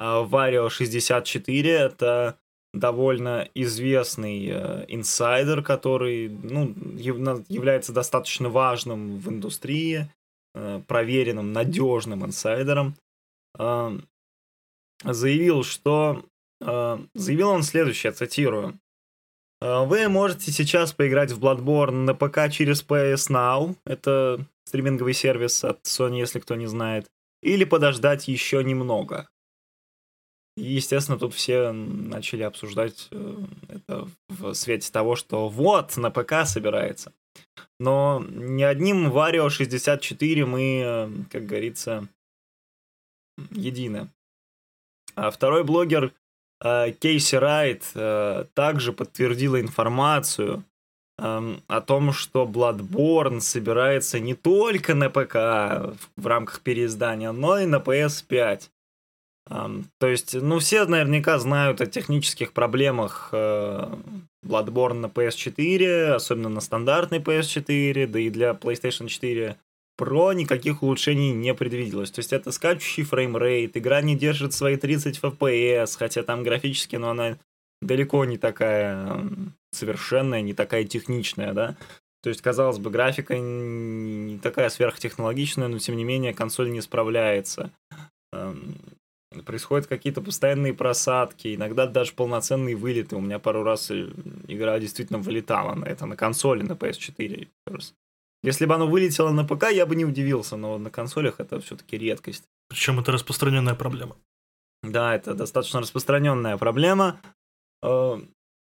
Vario64, 0.00 1.76
а, 1.76 1.86
это 1.86 2.38
довольно 2.72 3.48
известный 3.54 4.46
э, 4.48 4.84
инсайдер, 4.88 5.62
который 5.62 6.28
ну, 6.28 6.74
является 6.96 7.92
достаточно 7.92 8.48
важным 8.48 9.18
в 9.18 9.28
индустрии, 9.28 10.08
э, 10.54 10.80
проверенным, 10.86 11.52
надежным 11.52 12.24
инсайдером, 12.24 12.94
э, 13.58 13.98
заявил, 15.04 15.64
что 15.64 16.24
э, 16.60 16.98
заявил 17.14 17.50
он 17.50 17.62
следующее, 17.62 18.12
цитирую. 18.12 18.78
Э, 19.60 19.84
вы 19.84 20.08
можете 20.08 20.52
сейчас 20.52 20.92
поиграть 20.92 21.32
в 21.32 21.44
Bloodborne 21.44 22.04
на 22.04 22.14
ПК 22.14 22.50
через 22.50 22.84
PS 22.84 23.30
Now. 23.30 23.76
Это 23.84 24.44
стриминговый 24.64 25.14
сервис 25.14 25.64
от 25.64 25.82
Sony, 25.84 26.18
если 26.18 26.38
кто 26.38 26.54
не 26.54 26.66
знает. 26.66 27.06
Или 27.42 27.64
подождать 27.64 28.28
еще 28.28 28.62
немного. 28.62 29.28
И, 30.60 30.74
естественно, 30.74 31.18
тут 31.18 31.32
все 31.32 31.72
начали 31.72 32.42
обсуждать 32.42 33.08
э, 33.10 33.34
это 33.68 34.08
в 34.28 34.52
свете 34.52 34.92
того, 34.92 35.16
что 35.16 35.48
вот, 35.48 35.96
на 35.96 36.10
ПК 36.10 36.44
собирается. 36.44 37.12
Но 37.78 38.22
ни 38.28 38.62
одним 38.62 39.08
Wario 39.08 39.48
64 39.48 40.44
мы, 40.44 40.82
э, 40.84 41.10
как 41.30 41.46
говорится, 41.46 42.06
едины. 43.50 44.08
А 45.14 45.30
второй 45.30 45.64
блогер 45.64 46.12
Э, 46.62 46.92
Кейси 46.92 47.36
Райт 47.36 47.84
также 48.54 48.92
подтвердила 48.92 49.60
информацию 49.60 50.64
эм, 51.18 51.62
о 51.68 51.80
том, 51.80 52.12
что 52.12 52.44
Bloodborne 52.44 53.40
собирается 53.40 54.20
не 54.20 54.34
только 54.34 54.94
на 54.94 55.08
ПК 55.08 55.96
в 56.16 56.26
рамках 56.26 56.60
переиздания, 56.60 57.32
но 57.32 57.58
и 57.58 57.66
на 57.66 57.76
PS5. 57.76 58.68
То 59.50 60.06
есть, 60.06 60.34
ну, 60.34 60.60
все 60.60 60.84
наверняка 60.84 61.38
знают 61.38 61.80
о 61.80 61.86
технических 61.86 62.52
проблемах 62.52 63.30
э, 63.32 63.96
Bloodborne 64.46 65.00
на 65.00 65.06
PS4, 65.06 66.12
особенно 66.12 66.48
на 66.48 66.60
стандартной 66.60 67.18
PS4, 67.18 68.06
да 68.06 68.20
и 68.20 68.30
для 68.30 68.52
PlayStation 68.52 69.08
4 69.08 69.56
Pro 70.00 70.34
никаких 70.34 70.84
улучшений 70.84 71.32
не 71.32 71.52
предвиделось. 71.52 72.12
То 72.12 72.20
есть 72.20 72.32
это 72.32 72.52
скачущий 72.52 73.02
фреймрейт, 73.02 73.76
игра 73.76 74.00
не 74.02 74.16
держит 74.16 74.54
свои 74.54 74.76
30 74.76 75.18
FPS, 75.18 75.98
хотя 75.98 76.22
там 76.22 76.44
графически, 76.44 76.94
но 76.94 77.10
она 77.10 77.36
далеко 77.82 78.24
не 78.24 78.38
такая 78.38 79.26
совершенная, 79.72 80.42
не 80.42 80.54
такая 80.54 80.84
техничная, 80.84 81.52
да. 81.52 81.76
То 82.22 82.28
есть, 82.28 82.40
казалось 82.40 82.78
бы, 82.78 82.90
графика 82.90 83.36
не 83.36 84.38
такая 84.38 84.68
сверхтехнологичная, 84.68 85.68
но 85.68 85.78
тем 85.78 85.96
не 85.96 86.04
менее 86.04 86.34
консоль 86.34 86.70
не 86.70 86.82
справляется. 86.82 87.72
Происходят 89.46 89.86
какие-то 89.86 90.20
постоянные 90.22 90.74
просадки, 90.74 91.54
иногда 91.54 91.86
даже 91.86 92.12
полноценные 92.12 92.74
вылеты. 92.74 93.14
У 93.14 93.20
меня 93.20 93.38
пару 93.38 93.62
раз 93.62 93.90
э, 93.92 94.08
игра 94.48 94.78
действительно 94.80 95.20
вылетала 95.20 95.74
на 95.74 95.84
это, 95.84 96.04
на 96.06 96.16
консоли, 96.16 96.62
на 96.62 96.72
PS4. 96.72 97.46
Если 98.42 98.66
бы 98.66 98.74
оно 98.74 98.88
вылетело 98.88 99.30
на 99.30 99.44
ПК, 99.44 99.70
я 99.70 99.86
бы 99.86 99.94
не 99.94 100.04
удивился, 100.04 100.56
но 100.56 100.78
на 100.78 100.90
консолях 100.90 101.38
это 101.38 101.60
все-таки 101.60 101.96
редкость. 101.96 102.42
Причем 102.68 102.98
это 102.98 103.12
распространенная 103.12 103.74
проблема. 103.74 104.16
Да, 104.82 105.14
это 105.14 105.34
достаточно 105.34 105.80
распространенная 105.80 106.56
проблема. 106.56 107.20
Э, 107.82 108.18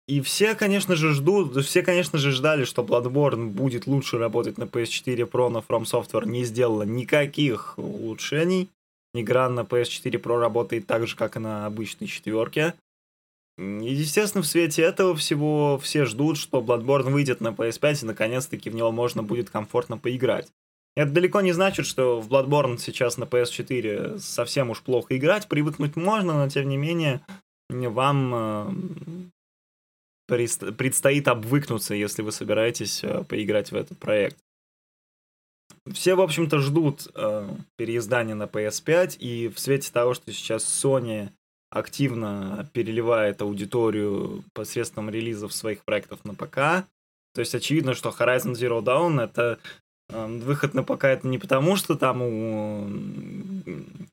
и 0.08 0.22
все, 0.22 0.56
конечно 0.56 0.96
же, 0.96 1.14
ждут, 1.14 1.56
все, 1.66 1.84
конечно 1.84 2.20
же, 2.20 2.32
ждали, 2.32 2.66
что 2.66 2.84
Bloodborne 2.84 3.48
будет 3.48 3.88
лучше 3.88 4.18
работать 4.18 4.58
на 4.58 4.66
PS4 4.66 5.30
Pro, 5.30 5.50
но 5.50 5.64
From 5.68 5.84
Software 5.84 6.28
не 6.28 6.44
сделала 6.44 6.84
никаких 6.84 7.78
улучшений. 7.78 8.70
Игра 9.14 9.50
на 9.50 9.62
PS4 9.62 10.12
Pro 10.22 10.40
работает 10.40 10.88
так 10.88 11.06
же, 11.08 11.16
как 11.16 11.36
и 11.36 11.40
на 11.40 11.66
обычной 11.66 12.08
четверке. 12.08 12.76
И, 13.58 13.94
естественно, 13.94 14.42
в 14.42 14.48
свете 14.48 14.82
этого 14.82 15.16
всего 15.16 15.78
все 15.78 16.06
ждут, 16.06 16.38
что 16.38 16.62
Bloodborne 16.62 17.12
выйдет 17.12 17.42
на 17.42 17.50
PS5, 17.50 18.04
и 18.04 18.06
наконец-таки 18.06 18.70
в 18.70 18.76
него 18.76 18.92
можно 18.92 19.24
будет 19.24 19.50
комфортно 19.50 19.98
поиграть. 19.98 20.52
Это 20.96 21.12
далеко 21.12 21.42
не 21.42 21.52
значит, 21.52 21.86
что 21.86 22.20
в 22.20 22.30
Bloodborne 22.30 22.78
сейчас 22.78 23.18
на 23.18 23.26
PS4 23.26 24.20
совсем 24.20 24.70
уж 24.70 24.82
плохо 24.82 25.18
играть, 25.18 25.48
привыкнуть 25.48 25.96
можно, 25.96 26.34
но 26.34 26.50
тем 26.50 26.68
не 26.68 26.78
менее 26.78 27.22
вам 27.70 29.30
э, 30.30 30.72
предстоит 30.74 31.28
обвыкнуться, 31.28 31.94
если 31.94 32.22
вы 32.22 32.32
собираетесь 32.32 33.04
э, 33.04 33.24
поиграть 33.24 33.72
в 33.72 33.76
этот 33.76 33.98
проект. 34.00 34.38
Все, 35.92 36.16
в 36.16 36.22
общем-то, 36.22 36.60
ждут 36.60 37.08
э, 37.16 37.50
переиздания 37.76 38.36
на 38.36 38.44
PS5, 38.44 39.18
и 39.18 39.48
в 39.48 39.60
свете 39.60 39.92
того, 39.92 40.14
что 40.14 40.32
сейчас 40.32 40.64
Sony 40.64 41.30
активно 41.72 42.70
переливает 42.74 43.42
аудиторию 43.42 44.44
посредством 44.54 45.10
релизов 45.10 45.54
своих 45.54 45.84
проектов 45.84 46.24
на 46.24 46.36
ПК, 46.36 46.86
то 47.34 47.40
есть 47.40 47.56
очевидно, 47.56 47.94
что 47.94 48.10
Horizon 48.10 48.54
Zero 48.54 48.84
Dawn 48.84 49.24
это 49.24 49.58
э, 50.10 50.28
выход 50.28 50.74
на 50.74 50.84
ПК 50.84 51.06
это 51.06 51.28
не 51.28 51.40
потому, 51.40 51.76
что 51.78 51.96
там 51.96 52.22
у 52.22 52.88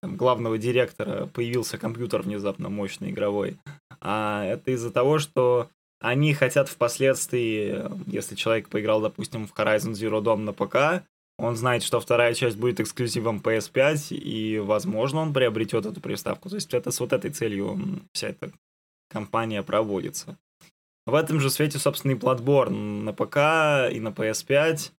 там, 0.01 0.17
главного 0.17 0.57
директора 0.57 1.27
появился 1.27 1.77
компьютер 1.77 2.23
внезапно 2.23 2.71
мощный 2.71 3.11
игровой, 3.11 3.59
а 4.01 4.45
это 4.45 4.71
из-за 4.71 4.91
того, 4.91 5.19
что 5.19 5.69
они 6.01 6.33
хотят 6.33 6.69
впоследствии, 6.69 7.85
если 8.07 8.37
человек 8.37 8.69
поиграл, 8.69 9.01
допустим, 9.01 9.47
в 9.47 9.53
Horizon 9.53 9.93
Zero 9.93 10.23
Dawn 10.23 10.39
на 10.39 10.53
ПК, 10.53 11.05
он 11.39 11.57
знает, 11.57 11.85
что 11.85 12.01
вторая 12.01 12.35
часть 12.35 12.57
будет 12.57 12.81
эксклюзивом 12.81 13.39
PS5, 13.39 14.17
и, 14.17 14.59
возможно, 14.59 15.21
он 15.21 15.33
приобретет 15.33 15.87
эту 15.87 16.01
приставку. 16.01 16.49
То 16.49 16.57
есть 16.57 16.75
это 16.75 16.91
с 16.91 16.99
вот 16.99 17.13
этой 17.13 17.31
целью 17.31 17.79
вся 18.13 18.29
эта 18.29 18.51
компания 19.09 19.63
проводится. 19.63 20.37
В 21.07 21.15
этом 21.15 21.41
же 21.41 21.49
свете, 21.49 21.79
собственно, 21.79 22.13
и 22.13 22.17
Bloodborne 22.17 23.03
на 23.03 23.13
ПК 23.13 23.91
и 23.95 24.01
на 24.01 24.09
PS5, 24.09 24.91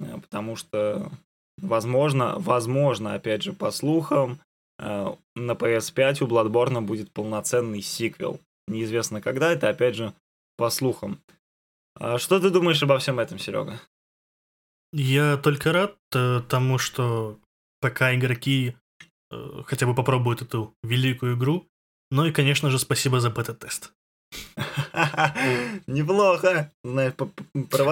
э, 0.00 0.18
потому 0.20 0.56
что, 0.56 1.10
возможно, 1.58 2.34
возможно, 2.38 3.14
опять 3.14 3.42
же, 3.42 3.52
по 3.52 3.70
слухам, 3.70 4.40
э, 4.78 5.14
на 5.36 5.52
PS5 5.52 6.24
у 6.24 6.26
Bloodborne 6.26 6.80
будет 6.80 7.12
полноценный 7.12 7.82
сиквел. 7.82 8.40
Неизвестно 8.66 9.20
когда, 9.20 9.52
это 9.52 9.68
опять 9.68 9.94
же 9.94 10.14
по 10.56 10.70
слухам. 10.70 11.20
А 11.94 12.18
что 12.18 12.40
ты 12.40 12.50
думаешь 12.50 12.82
обо 12.82 12.98
всем 12.98 13.20
этом, 13.20 13.38
Серега? 13.38 13.80
Я 14.98 15.36
только 15.36 15.72
рад 15.72 15.94
э, 16.14 16.40
тому, 16.48 16.78
что 16.78 17.38
пока 17.80 18.14
игроки 18.14 18.74
э, 19.30 19.62
хотя 19.66 19.86
бы 19.86 19.94
попробуют 19.94 20.40
эту 20.40 20.74
великую 20.82 21.36
игру. 21.36 21.68
Ну 22.10 22.24
и, 22.24 22.32
конечно 22.32 22.70
же, 22.70 22.78
спасибо 22.78 23.20
за 23.20 23.28
бета-тест. 23.28 23.92
Неплохо. 25.86 26.72
Знаешь, 26.82 27.12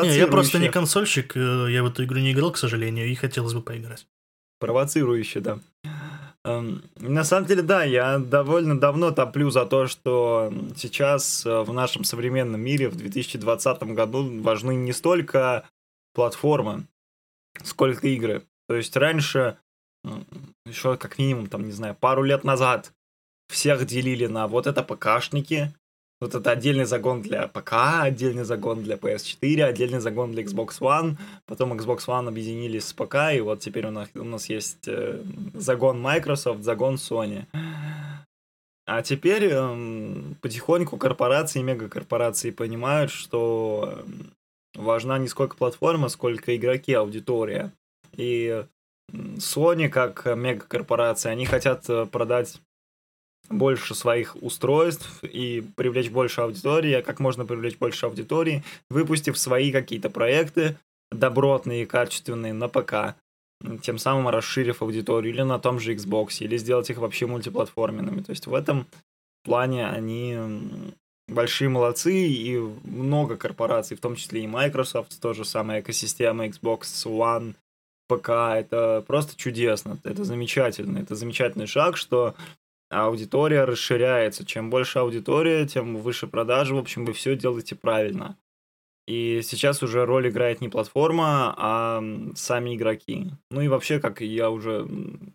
Не, 0.03 0.17
я 0.17 0.27
просто 0.27 0.59
не 0.59 0.71
консольщик, 0.71 1.37
э, 1.37 1.67
я 1.69 1.83
в 1.83 1.89
эту 1.89 2.05
игру 2.05 2.21
не 2.21 2.33
играл, 2.33 2.53
к 2.53 2.57
сожалению, 2.57 3.07
и 3.07 3.15
хотелось 3.15 3.53
бы 3.53 3.61
поиграть. 3.61 4.07
Провоцирующе, 4.59 5.41
да. 5.41 5.59
Эм, 6.47 6.85
на 6.97 7.25
самом 7.25 7.47
деле, 7.47 7.61
да, 7.61 7.85
я 7.85 8.19
довольно 8.19 8.81
давно 8.81 9.11
топлю 9.11 9.51
за 9.51 9.67
то, 9.67 9.89
что 9.89 10.51
сейчас 10.75 11.45
в 11.45 11.71
нашем 11.71 12.05
современном 12.05 12.63
мире 12.63 12.89
в 12.89 12.97
2020 12.97 13.83
году 13.95 14.41
важны 14.41 14.75
не 14.75 14.95
столько 14.95 15.69
платформы, 16.15 16.87
сколько 17.63 18.09
игры. 18.09 18.43
То 18.69 18.75
есть 18.75 18.97
раньше, 18.97 19.59
еще 20.67 20.97
как 20.97 21.19
минимум, 21.19 21.49
там, 21.49 21.65
не 21.65 21.73
знаю, 21.73 21.95
пару 21.95 22.23
лет 22.23 22.45
назад 22.45 22.93
всех 23.49 23.87
делили 23.87 24.27
на 24.27 24.49
вот 24.49 24.67
это 24.67 24.83
ПКшники, 24.83 25.73
вот 26.21 26.35
это 26.35 26.53
отдельный 26.53 26.85
загон 26.85 27.23
для 27.23 27.49
ПК, 27.49 28.01
отдельный 28.01 28.45
загон 28.45 28.83
для 28.83 28.97
PS4, 28.97 29.63
отдельный 29.63 30.01
загон 30.01 30.33
для 30.33 30.43
Xbox 30.43 30.81
One. 30.81 31.17
Потом 31.45 31.75
Xbox 31.75 32.07
One 32.07 32.29
объединились 32.29 32.87
с 32.87 32.93
ПК, 32.93 33.35
и 33.35 33.41
вот 33.41 33.61
теперь 33.61 33.87
у 33.87 33.91
нас, 33.91 34.09
у 34.15 34.25
нас 34.25 34.49
есть 34.49 34.87
э, 34.87 35.23
загон 35.53 36.01
Microsoft, 36.01 36.63
загон 36.63 36.95
Sony. 36.95 37.45
А 38.87 39.03
теперь 39.03 39.49
э, 39.51 40.35
потихоньку 40.41 40.97
корпорации, 40.97 41.63
мегакорпорации 41.63 42.53
понимают, 42.53 43.11
что 43.11 44.03
важна 44.75 45.19
не 45.19 45.29
сколько 45.29 45.57
платформа, 45.57 46.09
сколько 46.09 46.55
игроки, 46.57 46.93
аудитория. 46.93 47.73
И 48.17 48.65
Sony, 49.13 49.89
как 49.89 50.25
мегакорпорация, 50.27 51.33
они 51.33 51.47
хотят 51.47 51.89
э, 51.89 52.07
продать 52.07 52.61
больше 53.51 53.95
своих 53.95 54.37
устройств 54.43 55.23
и 55.23 55.63
привлечь 55.77 56.11
больше 56.11 56.41
аудитории, 56.41 56.95
а 56.95 57.03
как 57.03 57.21
можно 57.21 57.45
привлечь 57.45 57.77
больше 57.77 58.07
аудитории, 58.07 58.65
выпустив 58.89 59.39
свои 59.39 59.71
какие-то 59.71 60.11
проекты 60.11 60.79
добротные 61.13 61.83
и 61.83 61.87
качественные 61.87 62.53
на 62.53 62.69
ПК, 62.69 63.17
тем 63.83 63.99
самым 63.99 64.29
расширив 64.29 64.83
аудиторию 64.83 65.33
или 65.33 65.43
на 65.43 65.59
том 65.59 65.79
же 65.79 65.95
Xbox, 65.95 66.39
или 66.41 66.57
сделать 66.57 66.91
их 66.91 66.99
вообще 66.99 67.27
мультиплатформенными. 67.27 68.23
То 68.23 68.31
есть 68.31 68.47
в 68.47 68.55
этом 68.55 68.87
плане 69.45 69.87
они 69.87 70.39
большие 71.29 71.69
молодцы, 71.69 72.15
и 72.15 72.59
много 72.85 73.37
корпораций, 73.37 73.97
в 73.97 74.01
том 74.01 74.17
числе 74.17 74.43
и 74.43 74.47
Microsoft, 74.47 75.21
тоже 75.21 75.45
самая 75.45 75.81
экосистема 75.81 76.47
Xbox 76.47 76.83
One, 77.07 77.55
ПК, 78.09 78.31
это 78.57 79.03
просто 79.07 79.37
чудесно, 79.37 79.99
это 80.05 80.25
замечательно, 80.25 80.99
это 80.99 81.15
замечательный 81.15 81.67
шаг, 81.67 81.97
что 81.97 82.35
аудитория 82.91 83.65
расширяется. 83.65 84.45
Чем 84.45 84.71
больше 84.71 84.99
аудитория, 84.99 85.67
тем 85.67 85.97
выше 85.97 86.27
продажи, 86.27 86.75
в 86.75 86.79
общем, 86.79 87.05
вы 87.05 87.13
все 87.13 87.37
делаете 87.37 87.75
правильно. 87.75 88.37
И 89.07 89.43
сейчас 89.43 89.83
уже 89.83 90.07
роль 90.07 90.29
играет 90.29 90.61
не 90.63 90.71
платформа, 90.71 91.55
а 91.59 92.03
сами 92.35 92.75
игроки. 92.75 93.31
Ну 93.51 93.61
и 93.61 93.69
вообще, 93.69 94.01
как 94.01 94.23
я 94.23 94.51
уже 94.51 94.87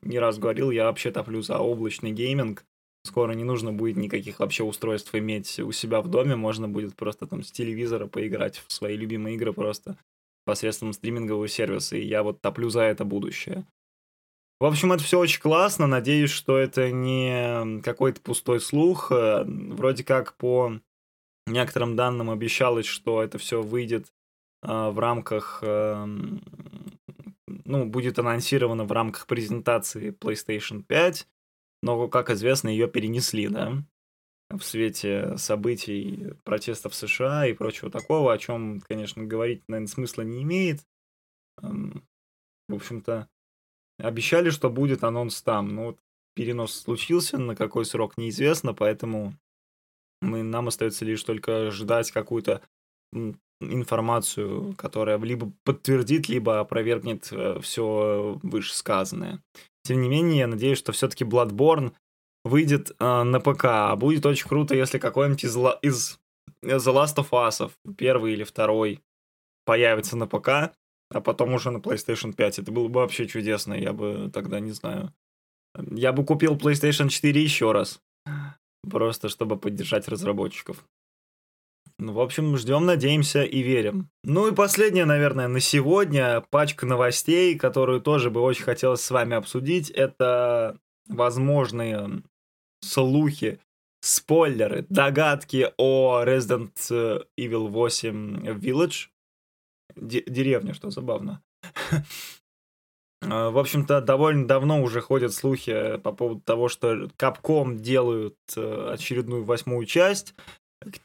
не 0.02 0.18
раз 0.18 0.40
говорил, 0.40 0.72
я 0.72 0.86
вообще 0.86 1.12
топлю 1.12 1.42
за 1.42 1.60
облачный 1.60 2.12
гейминг, 2.12 2.66
Скоро 3.10 3.32
не 3.32 3.44
нужно 3.44 3.74
будет 3.74 3.98
никаких 3.98 4.38
вообще 4.38 4.64
устройств 4.64 5.16
иметь 5.16 5.60
у 5.60 5.72
себя 5.72 6.00
в 6.02 6.08
доме, 6.10 6.36
можно 6.36 6.70
будет 6.70 6.96
просто 6.96 7.26
там 7.26 7.42
с 7.42 7.52
телевизора 7.52 8.06
поиграть 8.06 8.62
в 8.68 8.72
свои 8.72 8.96
любимые 8.96 9.36
игры 9.36 9.52
просто 9.52 9.98
посредством 10.46 10.94
стримингового 10.94 11.48
сервиса, 11.48 11.98
и 11.98 12.06
я 12.06 12.22
вот 12.22 12.40
топлю 12.40 12.70
за 12.70 12.82
это 12.82 13.06
будущее. 13.06 13.66
В 14.60 14.66
общем, 14.66 14.92
это 14.92 15.04
все 15.04 15.18
очень 15.18 15.42
классно, 15.42 15.88
надеюсь, 15.88 16.30
что 16.30 16.56
это 16.56 16.92
не 16.92 17.82
какой-то 17.82 18.22
пустой 18.22 18.62
слух. 18.62 19.10
Вроде 19.10 20.04
как 20.04 20.38
по 20.38 20.80
некоторым 21.48 21.96
данным 21.96 22.30
обещалось, 22.30 22.86
что 22.86 23.24
это 23.24 23.40
все 23.40 23.64
выйдет 23.64 24.14
э, 24.62 24.68
в 24.68 25.00
рамках, 25.00 25.62
э, 25.64 26.06
ну, 27.48 27.86
будет 27.88 28.20
анонсировано 28.20 28.84
в 28.84 28.92
рамках 28.92 29.26
презентации 29.26 30.12
PlayStation 30.12 30.84
5, 30.84 31.28
но, 31.82 32.08
как 32.08 32.30
известно, 32.30 32.70
ее 32.70 32.88
перенесли, 32.88 33.48
да, 33.48 33.84
в 34.50 34.62
свете 34.62 35.38
событий 35.38 36.34
протестов 36.44 36.94
в 36.94 36.96
США 36.96 37.46
и 37.46 37.54
прочего 37.54 37.92
такого, 37.92 38.34
о 38.34 38.38
чем, 38.38 38.82
конечно, 38.82 39.24
говорить, 39.24 39.64
наверное, 39.68 39.88
смысла 39.88 40.24
не 40.24 40.44
имеет. 40.44 40.82
Эм, 41.62 42.04
в 42.68 42.76
общем-то, 42.76 43.30
обещали, 44.00 44.50
что 44.50 44.70
будет 44.70 45.04
анонс 45.04 45.42
там, 45.42 45.68
но 45.76 45.86
вот 45.86 46.00
перенос 46.36 46.74
случился, 46.74 47.38
на 47.38 47.56
какой 47.56 47.86
срок 47.86 48.18
неизвестно, 48.18 48.74
поэтому 48.74 49.36
мы, 50.22 50.44
нам 50.44 50.68
остается 50.68 51.06
лишь 51.06 51.24
только 51.24 51.72
ждать 51.72 52.12
какую-то 52.12 52.62
информацию, 53.62 54.74
которая 54.78 55.18
либо 55.20 55.52
подтвердит, 55.64 56.30
либо 56.30 56.60
опровергнет 56.60 57.30
э, 57.32 57.60
все 57.62 58.40
вышесказанное. 58.42 59.44
Тем 59.90 60.02
не 60.02 60.10
менее, 60.10 60.38
я 60.38 60.48
надеюсь, 60.48 60.78
что 60.78 60.92
все-таки 60.92 61.24
Bloodborne 61.24 61.94
выйдет 62.46 62.92
э, 63.00 63.24
на 63.24 63.40
ПК. 63.40 63.98
Будет 63.98 64.24
очень 64.24 64.48
круто, 64.48 64.76
если 64.76 65.00
какой-нибудь 65.00 65.44
из, 65.44 65.58
из 65.82 66.20
The 66.62 66.94
Last 66.94 67.16
of 67.16 67.32
Us, 67.32 67.72
первый 67.98 68.34
или 68.34 68.44
второй, 68.44 69.02
появится 69.66 70.16
на 70.16 70.28
ПК, 70.28 70.76
а 71.10 71.22
потом 71.22 71.56
уже 71.56 71.72
на 71.72 71.80
PlayStation 71.80 72.34
5. 72.34 72.60
Это 72.60 72.72
было 72.72 72.88
бы 72.88 73.00
вообще 73.00 73.28
чудесно. 73.28 73.74
Я 73.74 73.92
бы 73.92 74.30
тогда 74.32 74.60
не 74.60 74.74
знаю. 74.74 75.12
Я 75.76 76.14
бы 76.14 76.24
купил 76.24 76.56
PlayStation 76.56 77.10
4 77.10 77.42
еще 77.42 77.72
раз. 77.72 78.00
Просто 78.88 79.28
чтобы 79.28 79.58
поддержать 79.58 80.08
разработчиков. 80.08 80.86
Ну, 82.00 82.14
в 82.14 82.22
общем, 82.22 82.56
ждем, 82.56 82.86
надеемся 82.86 83.44
и 83.44 83.62
верим. 83.62 84.10
Ну 84.24 84.48
и 84.48 84.56
последнее, 84.56 85.04
наверное, 85.04 85.50
на 85.50 85.60
сегодня 85.60 86.42
пачка 86.50 86.86
новостей, 86.86 87.60
которую 87.60 88.00
тоже 88.00 88.30
бы 88.32 88.40
очень 88.40 88.64
хотелось 88.64 89.02
с 89.02 89.12
вами 89.12 89.36
обсудить, 89.36 89.90
это 89.90 90.80
возможные 91.10 92.24
слухи, 92.82 93.60
спойлеры, 94.00 94.86
догадки 94.88 95.74
о 95.78 96.24
Resident 96.24 96.72
Evil 97.38 97.68
8 97.68 98.48
Village. 98.58 99.10
Д- 99.98 100.24
деревня, 100.26 100.74
что 100.74 100.92
забавно. 100.92 101.44
В 103.22 103.60
общем-то, 103.60 104.00
довольно 104.00 104.48
давно 104.48 104.82
уже 104.82 105.02
ходят 105.02 105.34
слухи 105.34 105.98
по 105.98 106.14
поводу 106.14 106.40
того, 106.40 106.70
что 106.70 107.10
Capcom 107.18 107.76
делают 107.76 108.38
э, 108.56 108.92
очередную 108.94 109.44
восьмую 109.44 109.86
часть. 109.86 110.34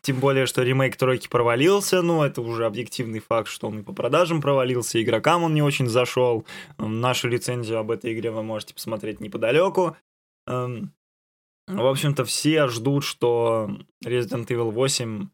Тем 0.03 0.21
более, 0.21 0.47
что 0.47 0.63
ремейк 0.63 0.97
тройки 0.97 1.27
провалился, 1.27 2.01
ну, 2.01 2.23
это 2.23 2.41
уже 2.41 2.65
объективный 2.65 3.19
факт, 3.19 3.49
что 3.49 3.67
он 3.69 3.81
и 3.81 3.83
по 3.83 3.93
продажам 3.93 4.41
провалился, 4.41 5.03
игрокам 5.03 5.43
он 5.43 5.55
не 5.55 5.63
очень 5.63 5.89
зашел. 5.89 6.47
Нашу 6.79 7.29
лицензию 7.29 7.79
об 7.79 7.91
этой 7.91 8.15
игре 8.15 8.31
вы 8.31 8.45
можете 8.45 8.73
посмотреть 8.73 9.21
неподалеку. 9.21 9.97
Эм, 10.47 10.95
в 11.67 11.87
общем-то, 11.87 12.25
все 12.25 12.69
ждут, 12.69 13.03
что 13.03 13.69
Resident 14.05 14.47
Evil 14.47 14.71
8 14.71 15.29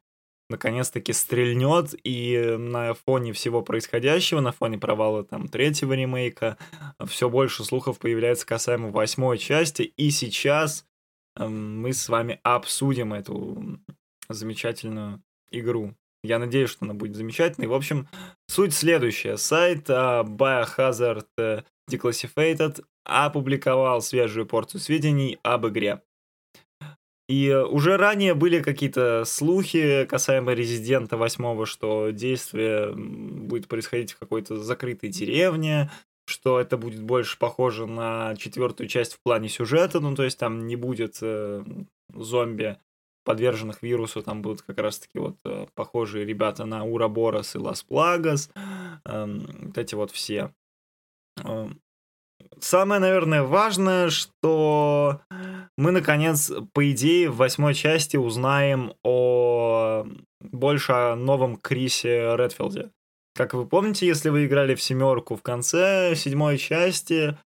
наконец-таки 0.48 1.12
стрельнет, 1.12 1.94
и 2.02 2.56
на 2.58 2.94
фоне 2.94 3.32
всего 3.32 3.62
происходящего, 3.62 4.40
на 4.40 4.52
фоне 4.52 4.78
провала 4.78 5.22
там 5.22 5.48
третьего 5.48 5.92
ремейка, 5.92 6.56
все 7.06 7.28
больше 7.28 7.62
слухов 7.64 7.98
появляется 7.98 8.46
касаемо 8.46 8.90
восьмой 8.90 9.38
части, 9.38 9.82
и 9.82 10.10
сейчас 10.10 10.86
эм, 11.36 11.82
мы 11.82 11.92
с 11.92 12.08
вами 12.08 12.40
обсудим 12.42 13.12
эту 13.12 13.78
замечательную 14.34 15.22
игру. 15.50 15.94
Я 16.22 16.38
надеюсь, 16.38 16.70
что 16.70 16.84
она 16.84 16.94
будет 16.94 17.16
замечательной. 17.16 17.68
В 17.68 17.74
общем, 17.74 18.08
суть 18.46 18.74
следующая. 18.74 19.36
Сайт 19.38 19.88
uh, 19.88 20.24
Biohazard 20.24 21.64
Declassified 21.90 22.84
опубликовал 23.04 24.02
свежую 24.02 24.46
порцию 24.46 24.80
сведений 24.80 25.38
об 25.42 25.66
игре. 25.66 26.02
И 27.30 27.52
уже 27.52 27.96
ранее 27.96 28.34
были 28.34 28.60
какие-то 28.60 29.24
слухи 29.24 30.04
касаемо 30.06 30.52
Резидента 30.52 31.16
8, 31.16 31.64
что 31.64 32.10
действие 32.10 32.92
будет 32.92 33.68
происходить 33.68 34.12
в 34.12 34.18
какой-то 34.18 34.56
закрытой 34.56 35.10
деревне, 35.10 35.90
что 36.26 36.58
это 36.58 36.76
будет 36.76 37.02
больше 37.02 37.38
похоже 37.38 37.86
на 37.86 38.34
четвертую 38.36 38.88
часть 38.88 39.14
в 39.14 39.20
плане 39.22 39.48
сюжета, 39.48 40.00
ну 40.00 40.16
то 40.16 40.24
есть 40.24 40.38
там 40.38 40.66
не 40.66 40.74
будет 40.74 41.18
э, 41.22 41.64
зомби 42.12 42.78
подверженных 43.24 43.82
вирусу, 43.82 44.22
там 44.22 44.42
будут 44.42 44.62
как 44.62 44.78
раз-таки 44.78 45.18
вот 45.18 45.36
э, 45.44 45.66
похожие 45.74 46.24
ребята 46.24 46.64
на 46.64 46.84
Ураборос 46.84 47.54
и 47.54 47.58
Лас 47.58 47.82
Плагас, 47.82 48.50
э, 49.04 49.26
вот 49.62 49.78
эти 49.78 49.94
вот 49.94 50.10
все. 50.10 50.52
Э, 51.42 51.68
самое, 52.58 53.00
наверное, 53.00 53.42
важное, 53.42 54.10
что 54.10 55.20
мы, 55.76 55.90
наконец, 55.90 56.52
по 56.72 56.90
идее, 56.90 57.30
в 57.30 57.36
восьмой 57.36 57.74
части 57.74 58.16
узнаем 58.16 58.94
о 59.02 60.06
больше 60.40 60.92
о 60.92 61.16
новом 61.16 61.56
Крисе 61.56 62.36
Редфилде. 62.36 62.90
Как 63.34 63.54
вы 63.54 63.66
помните, 63.66 64.06
если 64.06 64.28
вы 64.28 64.46
играли 64.46 64.74
в 64.74 64.82
семерку 64.82 65.36
в 65.36 65.42
конце 65.42 66.14
седьмой 66.16 66.58
части, 66.58 67.36
Эм, 67.36 67.49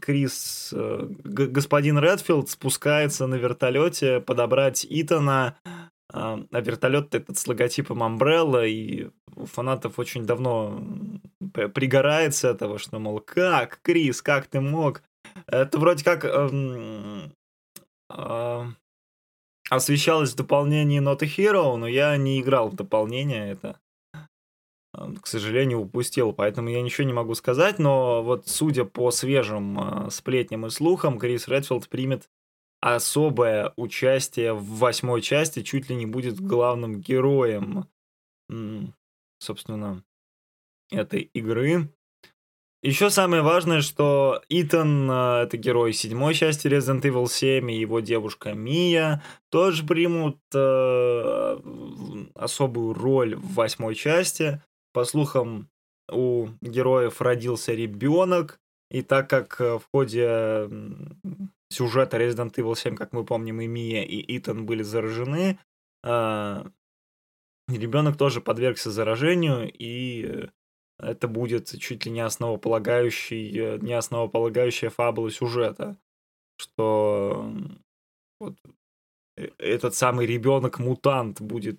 Крис, 0.00 0.72
э, 0.74 1.06
господин 1.24 1.98
Редфилд 1.98 2.48
спускается 2.48 3.26
на 3.26 3.34
вертолете 3.34 4.20
подобрать 4.20 4.86
Итана, 4.88 5.58
а, 6.10 6.40
а 6.50 6.60
вертолет 6.60 7.14
этот 7.14 7.36
с 7.36 7.46
логотипом 7.46 8.02
Umbrella, 8.02 8.66
и 8.66 9.10
у 9.36 9.44
фанатов 9.44 9.98
очень 9.98 10.24
давно 10.24 10.80
пригорает 11.52 12.34
с 12.34 12.44
этого, 12.44 12.78
что, 12.78 12.98
мол, 12.98 13.20
как, 13.20 13.80
Крис, 13.82 14.22
как 14.22 14.46
ты 14.46 14.60
мог? 14.60 15.02
Это 15.46 15.78
вроде 15.78 16.04
как 16.04 16.24
эм, 16.24 17.32
э, 18.10 18.64
освещалось 19.68 20.32
в 20.32 20.36
дополнении 20.36 21.02
Not 21.02 21.22
a 21.22 21.26
Hero, 21.26 21.76
но 21.76 21.86
я 21.86 22.16
не 22.16 22.40
играл 22.40 22.70
в 22.70 22.76
дополнение 22.76 23.50
это 23.50 23.78
к 25.22 25.26
сожалению, 25.26 25.80
упустил, 25.80 26.32
поэтому 26.32 26.68
я 26.68 26.82
ничего 26.82 27.06
не 27.06 27.12
могу 27.12 27.34
сказать, 27.34 27.78
но 27.78 28.22
вот 28.22 28.48
судя 28.48 28.84
по 28.84 29.10
свежим 29.10 30.06
э, 30.06 30.10
сплетням 30.10 30.66
и 30.66 30.70
слухам, 30.70 31.18
Крис 31.18 31.48
Редфилд 31.48 31.88
примет 31.88 32.28
особое 32.80 33.72
участие 33.76 34.52
в 34.52 34.64
восьмой 34.78 35.22
части, 35.22 35.62
чуть 35.62 35.88
ли 35.88 35.96
не 35.96 36.06
будет 36.06 36.40
главным 36.40 37.00
героем, 37.00 37.88
собственно, 39.40 40.02
этой 40.90 41.22
игры. 41.34 41.88
Еще 42.80 43.10
самое 43.10 43.42
важное, 43.42 43.80
что 43.80 44.40
Итан, 44.48 45.10
э, 45.10 45.42
это 45.42 45.56
герой 45.56 45.92
седьмой 45.92 46.34
части 46.34 46.68
Resident 46.68 47.02
Evil 47.02 47.28
7, 47.28 47.68
и 47.72 47.80
его 47.80 47.98
девушка 47.98 48.52
Мия 48.52 49.20
тоже 49.50 49.84
примут 49.84 50.38
э, 50.54 51.58
особую 52.36 52.94
роль 52.94 53.34
в 53.34 53.54
восьмой 53.54 53.96
части. 53.96 54.62
По 54.98 55.04
слухам, 55.04 55.70
у 56.10 56.48
героев 56.60 57.20
родился 57.20 57.72
ребенок, 57.72 58.58
и 58.90 59.02
так 59.02 59.30
как 59.30 59.60
э, 59.60 59.78
в 59.78 59.84
ходе 59.92 60.68
сюжета 61.70 62.16
Resident 62.16 62.52
Evil 62.56 62.74
7, 62.74 62.96
как 62.96 63.12
мы 63.12 63.24
помним, 63.24 63.60
и 63.60 63.68
Мия, 63.68 64.02
и 64.02 64.36
Итан 64.36 64.66
были 64.66 64.82
заражены, 64.82 65.60
а, 66.04 66.66
ребенок 67.68 68.16
тоже 68.16 68.40
подвергся 68.40 68.90
заражению, 68.90 69.70
и 69.72 70.48
это 70.98 71.28
будет 71.28 71.68
чуть 71.78 72.04
ли 72.04 72.10
не 72.10 72.22
основополагающий, 72.22 73.56
э, 73.56 73.78
не 73.78 73.92
основополагающая 73.92 74.90
фабула 74.90 75.30
сюжета, 75.30 75.96
что 76.56 77.52
вот 78.40 78.56
э, 79.36 79.46
этот 79.58 79.94
самый 79.94 80.26
ребенок-мутант 80.26 81.40
будет 81.40 81.78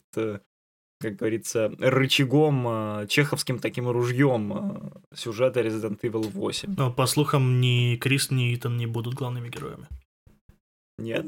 как 0.99 1.15
говорится, 1.15 1.71
рычагом, 1.79 2.65
а, 2.67 3.07
чеховским 3.07 3.59
таким 3.59 3.89
ружьем 3.89 4.53
а, 4.53 5.01
сюжета 5.15 5.61
Resident 5.61 5.99
Evil 6.01 6.29
8. 6.29 6.75
Но, 6.77 6.91
по 6.91 7.05
слухам, 7.05 7.61
ни 7.61 7.95
Крис, 7.95 8.31
ни 8.31 8.53
Итан 8.53 8.77
не 8.77 8.85
будут 8.85 9.13
главными 9.13 9.49
героями. 9.49 9.87
Нет? 10.97 11.27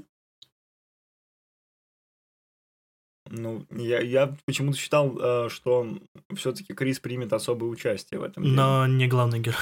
Ну, 3.30 3.66
я, 3.72 4.02
я 4.02 4.36
почему-то 4.46 4.78
считал, 4.78 5.18
а, 5.22 5.50
что 5.50 5.88
все-таки 6.36 6.74
Крис 6.74 7.00
примет 7.00 7.32
особое 7.32 7.70
участие 7.70 8.20
в 8.20 8.24
этом. 8.24 8.44
Но 8.44 8.86
не 8.88 9.08
главный 9.08 9.40
герой. 9.40 9.58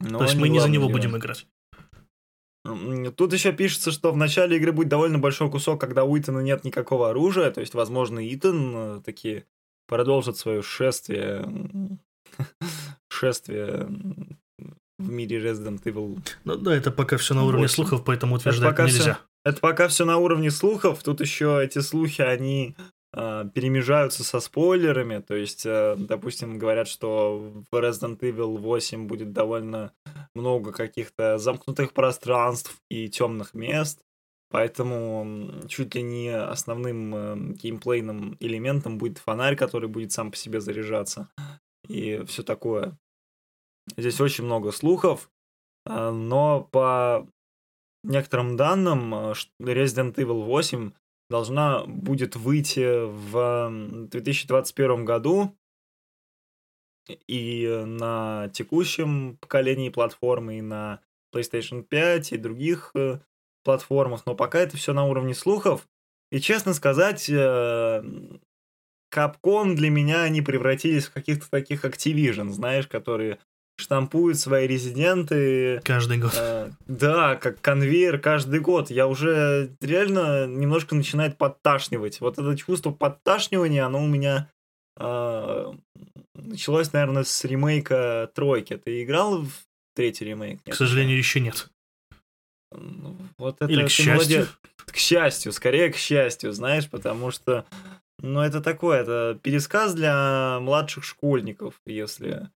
Но 0.00 0.18
То 0.18 0.24
есть 0.24 0.36
мы 0.36 0.48
не 0.48 0.58
за 0.58 0.68
него 0.68 0.88
герой. 0.88 1.00
будем 1.00 1.16
играть. 1.16 1.46
Тут 3.16 3.32
еще 3.32 3.52
пишется, 3.52 3.90
что 3.90 4.12
в 4.12 4.16
начале 4.16 4.56
игры 4.56 4.72
будет 4.72 4.88
довольно 4.88 5.18
большой 5.18 5.50
кусок, 5.50 5.80
когда 5.80 6.04
у 6.04 6.18
Итана 6.18 6.40
нет 6.40 6.64
никакого 6.64 7.10
оружия, 7.10 7.50
то 7.50 7.60
есть, 7.60 7.74
возможно, 7.74 8.20
Итан 8.34 8.72
э, 8.76 9.00
такие 9.04 9.44
продолжит 9.86 10.36
свое 10.36 10.62
шествие, 10.62 11.48
шествие 13.08 13.88
в 14.98 15.10
мире 15.10 15.38
Resident 15.38 15.82
Evil. 15.84 16.18
Ну 16.44 16.56
да, 16.56 16.74
это 16.74 16.90
пока 16.90 17.16
все 17.16 17.34
на 17.34 17.44
уровне 17.44 17.64
8. 17.66 17.74
слухов, 17.74 18.04
поэтому 18.04 18.36
утверждать 18.36 18.72
это 18.72 18.84
нельзя. 18.84 19.00
Все, 19.00 19.16
это 19.44 19.60
пока 19.60 19.88
все 19.88 20.04
на 20.04 20.16
уровне 20.16 20.50
слухов. 20.50 21.02
Тут 21.02 21.20
еще 21.20 21.60
эти 21.62 21.80
слухи, 21.80 22.22
они 22.22 22.74
перемежаются 23.16 24.24
со 24.24 24.40
спойлерами. 24.40 25.20
То 25.20 25.34
есть, 25.34 25.64
э, 25.64 25.96
допустим, 25.98 26.58
говорят, 26.58 26.86
что 26.86 27.38
в 27.70 27.74
Resident 27.74 28.18
Evil 28.20 28.58
8 28.58 29.06
будет 29.06 29.32
довольно 29.32 29.92
много 30.34 30.70
каких-то 30.70 31.38
замкнутых 31.38 31.94
пространств 31.94 32.76
и 32.90 33.08
темных 33.08 33.54
мест. 33.54 34.02
Поэтому 34.50 35.66
чуть 35.66 35.94
ли 35.94 36.02
не 36.02 36.28
основным 36.28 37.14
э, 37.14 37.54
геймплейным 37.54 38.36
элементом 38.38 38.98
будет 38.98 39.16
фонарь, 39.16 39.56
который 39.56 39.88
будет 39.88 40.12
сам 40.12 40.30
по 40.30 40.36
себе 40.36 40.60
заряжаться. 40.60 41.30
И 41.88 42.22
все 42.26 42.42
такое. 42.42 42.98
Здесь 43.96 44.20
очень 44.20 44.44
много 44.44 44.72
слухов, 44.72 45.30
э, 45.86 46.10
но 46.10 46.68
по 46.70 47.26
некоторым 48.04 48.56
данным 48.56 49.14
Resident 49.58 50.16
Evil 50.16 50.44
8 50.44 50.92
должна 51.28 51.84
будет 51.86 52.36
выйти 52.36 53.04
в 53.04 54.08
2021 54.10 55.04
году. 55.04 55.56
И 57.28 57.66
на 57.86 58.48
текущем 58.52 59.36
поколении 59.36 59.90
платформы, 59.90 60.58
и 60.58 60.62
на 60.62 61.00
PlayStation 61.32 61.82
5, 61.82 62.32
и 62.32 62.36
других 62.36 62.90
э, 62.94 63.20
платформах. 63.62 64.26
Но 64.26 64.34
пока 64.34 64.58
это 64.58 64.76
все 64.76 64.92
на 64.92 65.04
уровне 65.04 65.34
слухов. 65.34 65.86
И 66.32 66.40
честно 66.40 66.74
сказать, 66.74 67.30
э, 67.30 68.02
Capcom 69.14 69.74
для 69.74 69.90
меня 69.90 70.22
они 70.22 70.42
превратились 70.42 71.06
в 71.06 71.12
каких-то 71.12 71.48
таких 71.48 71.84
Activision, 71.84 72.48
знаешь, 72.50 72.88
которые 72.88 73.38
штампуют 73.86 74.36
свои 74.36 74.66
резиденты. 74.66 75.80
Каждый 75.84 76.18
год. 76.18 76.32
Э, 76.36 76.70
да, 76.88 77.36
как 77.36 77.60
конвейер 77.60 78.18
каждый 78.18 78.58
год. 78.58 78.90
Я 78.90 79.06
уже 79.06 79.70
реально 79.80 80.48
немножко 80.48 80.96
начинает 80.96 81.38
подташнивать. 81.38 82.20
Вот 82.20 82.36
это 82.36 82.56
чувство 82.56 82.90
подташнивания, 82.90 83.86
оно 83.86 84.02
у 84.02 84.08
меня 84.08 84.50
э, 84.98 85.72
началось, 86.34 86.92
наверное, 86.92 87.22
с 87.22 87.44
ремейка 87.44 88.28
тройки. 88.34 88.76
Ты 88.76 89.04
играл 89.04 89.42
в 89.42 89.52
третий 89.94 90.24
ремейк? 90.24 90.60
Нет? 90.66 90.74
К 90.74 90.76
сожалению, 90.76 91.16
еще 91.16 91.38
нет. 91.38 91.70
Ну, 92.72 93.16
вот 93.38 93.62
это 93.62 93.70
Или 93.70 93.86
к 93.86 93.90
счастью. 93.90 94.14
Молодец. 94.14 94.48
К 94.86 94.96
счастью, 94.96 95.52
скорее 95.52 95.92
к 95.92 95.96
счастью, 95.96 96.52
знаешь, 96.52 96.90
потому 96.90 97.30
что, 97.30 97.64
ну, 98.20 98.40
это 98.40 98.60
такое, 98.60 99.02
это 99.02 99.38
пересказ 99.40 99.94
для 99.94 100.58
младших 100.60 101.04
школьников, 101.04 101.74
если 101.86 102.50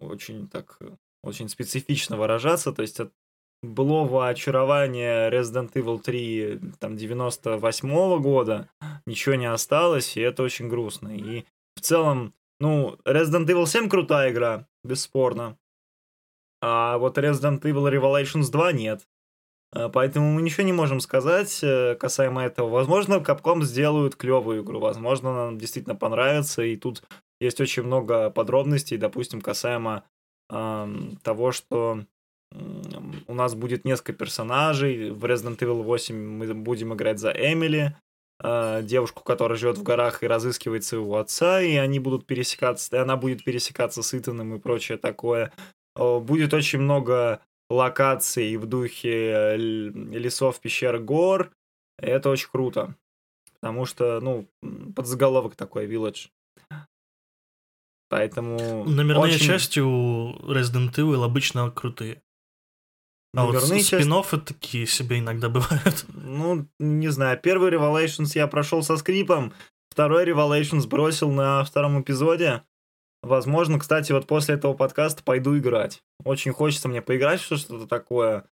очень 0.00 0.48
так, 0.48 0.78
очень 1.22 1.48
специфично 1.48 2.16
выражаться, 2.16 2.72
то 2.72 2.82
есть 2.82 3.00
от 3.00 3.12
былого 3.62 4.28
очарования 4.28 5.30
Resident 5.30 5.72
Evil 5.72 6.00
3 6.00 6.60
там 6.78 6.96
98 6.96 7.88
-го 7.88 8.20
года 8.20 8.68
ничего 9.06 9.34
не 9.34 9.46
осталось, 9.46 10.16
и 10.16 10.20
это 10.20 10.42
очень 10.42 10.68
грустно. 10.68 11.16
И 11.16 11.44
в 11.74 11.80
целом, 11.80 12.34
ну, 12.60 12.96
Resident 13.04 13.46
Evil 13.46 13.66
7 13.66 13.88
крутая 13.88 14.30
игра, 14.30 14.66
бесспорно. 14.84 15.58
А 16.60 16.98
вот 16.98 17.18
Resident 17.18 17.60
Evil 17.60 17.90
Revelations 17.90 18.50
2 18.50 18.72
нет. 18.72 19.06
А, 19.76 19.88
поэтому 19.88 20.32
мы 20.32 20.42
ничего 20.42 20.64
не 20.64 20.72
можем 20.72 21.00
сказать 21.00 21.60
э, 21.62 21.96
касаемо 21.96 22.44
этого. 22.44 22.68
Возможно, 22.68 23.14
Capcom 23.14 23.62
сделают 23.62 24.16
клевую 24.16 24.62
игру, 24.62 24.80
возможно, 24.80 25.30
она 25.30 25.44
нам 25.46 25.58
действительно 25.58 25.94
понравится, 25.94 26.62
и 26.62 26.76
тут 26.76 27.02
есть 27.40 27.60
очень 27.60 27.82
много 27.82 28.30
подробностей, 28.30 28.96
допустим, 28.96 29.42
касаемо 29.42 30.04
э, 30.50 30.86
того, 31.22 31.52
что 31.52 32.00
э, 32.52 32.58
у 33.26 33.34
нас 33.34 33.54
будет 33.54 33.84
несколько 33.84 34.14
персонажей. 34.14 35.10
В 35.10 35.24
Resident 35.26 35.58
Evil 35.58 35.82
8 35.82 36.16
мы 36.16 36.54
будем 36.54 36.94
играть 36.94 37.18
за 37.18 37.32
Эмили, 37.32 37.94
э, 38.42 38.80
девушку, 38.82 39.22
которая 39.24 39.58
живет 39.58 39.76
в 39.76 39.82
горах 39.82 40.22
и 40.22 40.26
разыскивает 40.26 40.84
своего 40.84 41.18
отца, 41.18 41.60
и 41.60 41.76
они 41.76 41.98
будут 41.98 42.26
пересекаться, 42.26 42.96
и 42.96 42.98
она 42.98 43.16
будет 43.18 43.44
пересекаться 43.44 44.02
с 44.02 44.14
Итаном 44.14 44.54
и 44.54 44.58
прочее 44.58 44.96
такое. 44.96 45.52
Будет 45.94 46.52
очень 46.52 46.78
много 46.80 47.40
локаций 47.70 48.56
в 48.56 48.66
духе 48.66 49.56
лесов, 49.56 50.60
пещер, 50.60 50.98
гор. 50.98 51.50
Это 51.98 52.30
очень 52.30 52.48
круто. 52.50 52.94
Потому 53.60 53.86
что, 53.86 54.20
ну, 54.20 54.48
подзаголовок 54.94 55.56
такой, 55.56 55.86
Village. 55.86 56.28
Поэтому... 58.08 58.84
Номерные 58.84 59.34
очень... 59.34 59.46
части 59.46 59.80
у 59.80 60.36
Resident 60.42 60.94
Evil 60.94 61.24
обычно 61.24 61.70
крутые. 61.70 62.22
А 63.34 63.44
Номерные 63.44 63.60
вот 63.60 63.82
спин 63.82 64.12
части... 64.12 64.46
такие 64.46 64.86
себе 64.86 65.18
иногда 65.18 65.48
бывают. 65.50 66.06
Ну, 66.08 66.68
не 66.78 67.08
знаю. 67.08 67.38
Первый 67.40 67.70
Revelations 67.70 68.32
я 68.34 68.46
прошел 68.46 68.82
со 68.82 68.96
скрипом, 68.96 69.52
второй 69.90 70.24
Revelations 70.24 70.86
бросил 70.86 71.30
на 71.30 71.64
втором 71.64 72.00
эпизоде. 72.00 72.62
Возможно, 73.26 73.78
кстати, 73.78 74.12
вот 74.12 74.26
после 74.26 74.54
этого 74.54 74.74
подкаста 74.74 75.22
пойду 75.22 75.56
играть. 75.58 76.02
Очень 76.24 76.52
хочется 76.52 76.88
мне 76.88 77.02
поиграть 77.02 77.40
в 77.40 77.44
что-то 77.44 77.86
такое. 77.86 78.44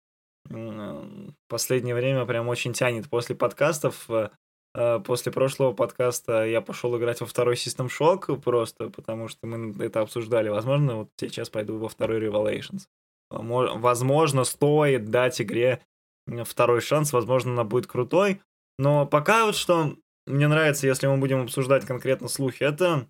Последнее 1.47 1.95
время 1.95 2.25
прям 2.25 2.47
очень 2.47 2.73
тянет. 2.73 3.09
После 3.09 3.36
подкастов 3.36 4.09
э, 4.09 4.29
Э, 4.75 4.99
после 4.99 5.31
прошлого 5.31 5.73
подкаста 5.73 6.45
я 6.45 6.62
пошел 6.62 6.97
играть 6.97 7.21
во 7.21 7.27
второй 7.27 7.55
System 7.55 7.89
Shock 7.89 8.39
просто, 8.41 8.89
потому 8.89 9.27
что 9.27 9.45
мы 9.45 9.83
это 9.83 10.01
обсуждали. 10.01 10.49
Возможно, 10.49 10.95
вот 10.97 11.09
сейчас 11.17 11.49
пойду 11.49 11.77
во 11.77 11.89
второй 11.89 12.19
Revelations. 12.19 12.88
Возможно, 13.29 14.43
стоит 14.43 15.09
дать 15.09 15.41
игре 15.41 15.81
второй 16.45 16.81
шанс, 16.81 17.13
возможно, 17.13 17.51
она 17.51 17.63
будет 17.63 17.88
крутой. 17.88 18.41
Но 18.77 19.05
пока 19.05 19.45
вот 19.45 19.55
что 19.55 19.95
мне 20.25 20.47
нравится, 20.47 20.88
если 20.88 21.07
мы 21.07 21.17
будем 21.17 21.41
обсуждать 21.41 21.86
конкретно 21.86 22.27
слухи, 22.27 22.63
это, 22.63 23.07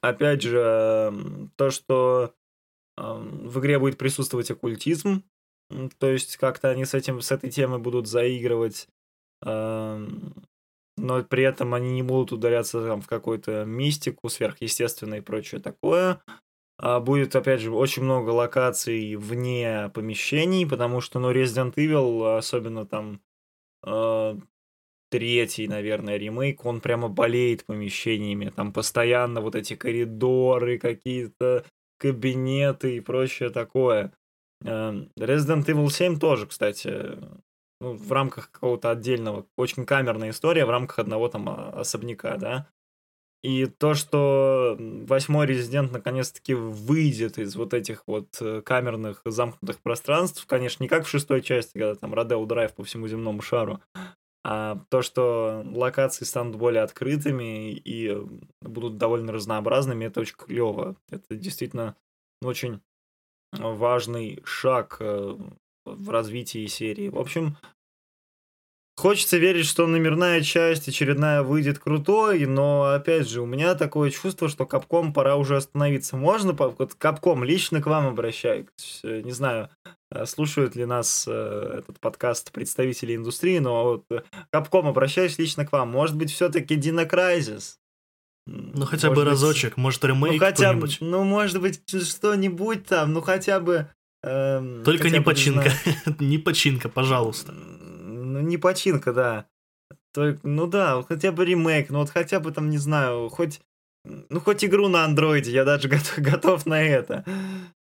опять 0.00 0.42
же, 0.42 1.12
то, 1.56 1.70
что 1.70 2.34
в 2.96 3.60
игре 3.60 3.78
будет 3.78 3.98
присутствовать 3.98 4.50
оккультизм, 4.50 5.22
то 5.98 6.10
есть 6.10 6.36
как-то 6.36 6.68
они 6.70 6.84
с, 6.84 6.94
этим, 6.94 7.20
с 7.20 7.30
этой 7.32 7.50
темой 7.50 7.78
будут 7.78 8.06
заигрывать 8.06 8.88
но 11.00 11.22
при 11.24 11.44
этом 11.44 11.74
они 11.74 11.92
не 11.92 12.02
будут 12.02 12.32
ударяться 12.32 12.86
там 12.86 13.00
в 13.00 13.06
какую-то 13.06 13.64
мистику 13.64 14.28
сверхъестественное 14.28 15.18
и 15.18 15.22
прочее 15.22 15.60
такое. 15.60 16.22
А 16.78 17.00
будет, 17.00 17.36
опять 17.36 17.60
же, 17.60 17.72
очень 17.72 18.04
много 18.04 18.30
локаций 18.30 19.16
вне 19.16 19.90
помещений, 19.92 20.66
потому 20.66 21.00
что, 21.00 21.18
ну, 21.18 21.32
Resident 21.32 21.74
Evil, 21.74 22.36
особенно 22.36 22.86
там 22.86 23.20
э, 23.84 24.36
третий, 25.10 25.68
наверное, 25.68 26.16
ремейк, 26.16 26.64
он 26.64 26.80
прямо 26.80 27.08
болеет 27.08 27.66
помещениями. 27.66 28.52
Там 28.54 28.72
постоянно 28.72 29.40
вот 29.40 29.54
эти 29.54 29.74
коридоры, 29.76 30.78
какие-то 30.78 31.64
кабинеты 31.98 32.96
и 32.96 33.00
прочее 33.00 33.50
такое. 33.50 34.12
Э, 34.64 35.04
Resident 35.18 35.66
Evil 35.66 35.90
7 35.90 36.18
тоже, 36.18 36.46
кстати, 36.46 37.18
ну, 37.80 37.94
в 37.94 38.12
рамках 38.12 38.50
какого-то 38.50 38.90
отдельного, 38.90 39.46
очень 39.56 39.86
камерная 39.86 40.30
история 40.30 40.64
в 40.64 40.70
рамках 40.70 40.98
одного 40.98 41.28
там 41.28 41.48
а, 41.48 41.70
особняка, 41.80 42.36
да. 42.36 42.68
И 43.42 43.64
то, 43.64 43.94
что 43.94 44.76
восьмой 44.78 45.46
резидент 45.46 45.92
наконец-таки 45.92 46.52
выйдет 46.52 47.38
из 47.38 47.56
вот 47.56 47.72
этих 47.72 48.02
вот 48.06 48.36
э, 48.42 48.60
камерных 48.60 49.22
замкнутых 49.24 49.80
пространств, 49.80 50.44
конечно, 50.46 50.82
не 50.82 50.88
как 50.90 51.06
в 51.06 51.08
шестой 51.08 51.40
части, 51.40 51.72
когда 51.72 51.94
там 51.94 52.12
Родео 52.12 52.44
Драйв 52.44 52.74
по 52.74 52.84
всему 52.84 53.08
земному 53.08 53.40
шару, 53.40 53.80
а 54.44 54.78
то, 54.88 55.02
что 55.02 55.62
локации 55.66 56.24
станут 56.24 56.56
более 56.56 56.82
открытыми 56.82 57.72
и 57.72 58.16
будут 58.62 58.96
довольно 58.96 59.32
разнообразными, 59.32 60.06
это 60.06 60.20
очень 60.20 60.36
клево. 60.36 60.96
Это 61.10 61.34
действительно 61.34 61.96
очень 62.42 62.80
важный 63.52 64.40
шаг 64.44 64.96
э, 65.00 65.36
в 65.84 66.10
развитии 66.10 66.66
серии. 66.66 67.08
В 67.08 67.18
общем, 67.18 67.56
Хочется 69.00 69.38
верить, 69.38 69.64
что 69.64 69.86
номерная 69.86 70.42
часть 70.42 70.86
очередная 70.86 71.42
выйдет 71.42 71.78
крутой, 71.78 72.44
но 72.44 72.84
опять 72.84 73.30
же, 73.30 73.40
у 73.40 73.46
меня 73.46 73.74
такое 73.74 74.10
чувство, 74.10 74.50
что 74.50 74.66
Капком 74.66 75.14
пора 75.14 75.36
уже 75.36 75.56
остановиться. 75.56 76.18
Можно, 76.18 76.54
Капком, 76.98 77.42
лично 77.42 77.80
к 77.80 77.86
вам 77.86 78.08
обращаюсь. 78.08 79.00
Э, 79.02 79.22
не 79.22 79.32
знаю, 79.32 79.70
слушают 80.26 80.76
ли 80.76 80.84
нас 80.84 81.24
э, 81.28 81.76
этот 81.78 82.00
подкаст 82.00 82.52
представители 82.52 83.16
индустрии, 83.16 83.58
но 83.58 83.84
вот 83.84 84.24
Капком 84.50 84.86
обращаюсь 84.86 85.38
лично 85.38 85.66
к 85.66 85.72
вам. 85.72 85.90
Может 85.90 86.16
быть, 86.16 86.32
все-таки 86.32 86.76
Дина 86.76 87.06
Крайзис? 87.06 87.78
Ну, 88.46 88.84
хотя 88.84 89.08
может 89.08 89.10
бы 89.10 89.24
быть, 89.24 89.30
разочек, 89.30 89.76
может, 89.76 90.04
ремейк 90.04 90.40
ну, 90.40 90.46
хотя 90.46 90.72
бы, 90.72 90.88
ну, 91.00 91.24
может 91.24 91.60
быть, 91.60 91.82
что-нибудь 91.88 92.86
там, 92.86 93.12
ну, 93.12 93.20
хотя 93.20 93.60
бы 93.60 93.88
Эм, 94.22 94.84
Только 94.84 95.10
не 95.10 95.20
починка. 95.20 95.70
не 96.18 96.38
починка, 96.38 96.88
пожалуйста. 96.88 97.52
Ну, 97.52 98.40
не 98.40 98.58
починка, 98.58 99.12
да. 99.12 99.46
Только, 100.12 100.46
ну 100.46 100.66
да, 100.66 101.02
хотя 101.02 101.32
бы 101.32 101.44
ремейк, 101.44 101.90
ну 101.90 102.00
вот 102.00 102.10
хотя 102.10 102.40
бы 102.40 102.50
там, 102.50 102.68
не 102.68 102.78
знаю, 102.78 103.28
хоть 103.28 103.60
ну, 104.04 104.40
хоть 104.40 104.64
игру 104.64 104.88
на 104.88 105.04
андроиде, 105.04 105.52
я 105.52 105.64
даже 105.64 105.88
готов, 105.88 106.18
готов 106.18 106.66
на 106.66 106.82
это. 106.82 107.24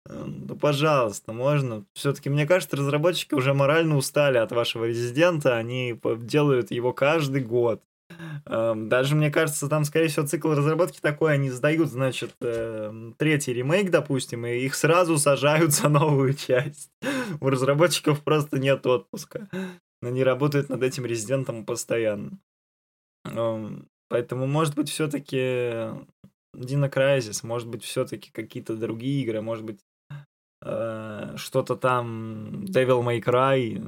Эм, 0.09 0.45
ну, 0.47 0.55
пожалуйста, 0.55 1.31
можно. 1.33 1.85
Все-таки, 1.93 2.29
мне 2.29 2.45
кажется, 2.45 2.75
разработчики 2.75 3.33
уже 3.33 3.53
морально 3.53 3.95
устали 3.95 4.37
от 4.37 4.51
вашего 4.51 4.85
резидента. 4.85 5.55
Они 5.57 5.99
делают 6.21 6.71
его 6.71 6.93
каждый 6.93 7.41
год. 7.41 7.81
Эм, 8.45 8.89
даже, 8.89 9.15
мне 9.15 9.31
кажется, 9.31 9.69
там, 9.69 9.85
скорее 9.85 10.07
всего, 10.07 10.25
цикл 10.25 10.51
разработки 10.51 10.99
такой, 10.99 11.33
они 11.33 11.49
сдают, 11.51 11.89
значит, 11.89 12.35
эм, 12.41 13.13
третий 13.17 13.53
ремейк, 13.53 13.91
допустим, 13.91 14.45
и 14.45 14.57
их 14.59 14.75
сразу 14.75 15.17
сажают 15.17 15.71
за 15.73 15.89
новую 15.89 16.33
часть. 16.33 16.89
У 17.39 17.49
разработчиков 17.49 18.23
просто 18.23 18.59
нет 18.59 18.85
отпуска. 18.85 19.47
Они 20.01 20.23
работают 20.23 20.69
над 20.69 20.83
этим 20.83 21.05
резидентом 21.05 21.65
постоянно. 21.65 22.39
Поэтому, 24.09 24.47
может 24.47 24.75
быть, 24.75 24.89
все-таки 24.89 25.37
Dino 26.55 26.91
Crisis, 26.91 27.45
может 27.45 27.67
быть, 27.67 27.83
все-таки 27.83 28.31
какие-то 28.31 28.75
другие 28.75 29.23
игры, 29.23 29.41
может 29.41 29.63
быть, 29.63 29.79
э, 30.63 31.35
что-то 31.37 31.75
там 31.75 32.65
Devil 32.65 33.03
May 33.03 33.21
Cry, 33.21 33.79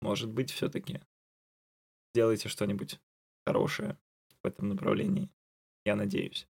может 0.00 0.30
быть, 0.30 0.50
все-таки. 0.50 1.00
сделайте 2.14 2.48
что-нибудь 2.48 3.00
хорошее 3.46 3.98
в 4.42 4.46
этом 4.46 4.68
направлении. 4.68 5.28
Я 5.84 5.96
надеюсь. 5.96 6.46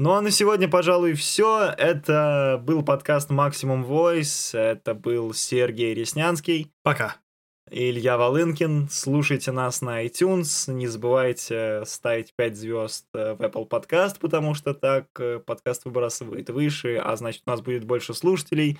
Ну 0.00 0.10
а 0.12 0.20
на 0.20 0.30
сегодня, 0.32 0.68
пожалуй, 0.68 1.14
все. 1.14 1.72
Это 1.78 2.60
был 2.62 2.84
подкаст 2.84 3.30
Maximum 3.30 3.86
Voice. 3.86 4.58
Это 4.58 4.94
был 4.94 5.32
Сергей 5.32 5.94
Реснянский. 5.94 6.72
Пока. 6.82 7.23
Илья 7.70 8.18
Волынкин. 8.18 8.88
Слушайте 8.90 9.50
нас 9.50 9.80
на 9.80 10.04
iTunes. 10.04 10.70
Не 10.70 10.86
забывайте 10.86 11.82
ставить 11.86 12.34
5 12.36 12.56
звезд 12.56 13.06
э, 13.14 13.34
в 13.34 13.40
Apple 13.40 13.68
Podcast, 13.68 14.18
потому 14.20 14.54
что 14.54 14.74
так 14.74 15.06
э, 15.18 15.38
подкаст 15.38 15.86
выбрасывает 15.86 16.50
выше, 16.50 16.96
а 16.96 17.16
значит 17.16 17.42
у 17.46 17.50
нас 17.50 17.62
будет 17.62 17.84
больше 17.84 18.12
слушателей. 18.12 18.78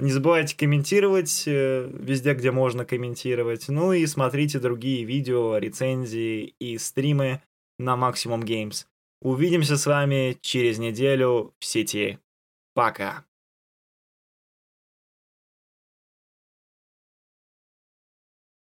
Не 0.00 0.10
забывайте 0.10 0.56
комментировать 0.56 1.44
э, 1.46 1.88
везде, 1.92 2.34
где 2.34 2.50
можно 2.50 2.84
комментировать. 2.84 3.68
Ну 3.68 3.92
и 3.92 4.04
смотрите 4.06 4.58
другие 4.58 5.04
видео, 5.04 5.56
рецензии 5.58 6.54
и 6.58 6.76
стримы 6.78 7.40
на 7.78 7.94
Maximum 7.94 8.42
Games. 8.42 8.86
Увидимся 9.22 9.76
с 9.76 9.86
вами 9.86 10.36
через 10.40 10.78
неделю 10.78 11.54
в 11.60 11.64
сети. 11.64 12.18
Пока. 12.74 13.24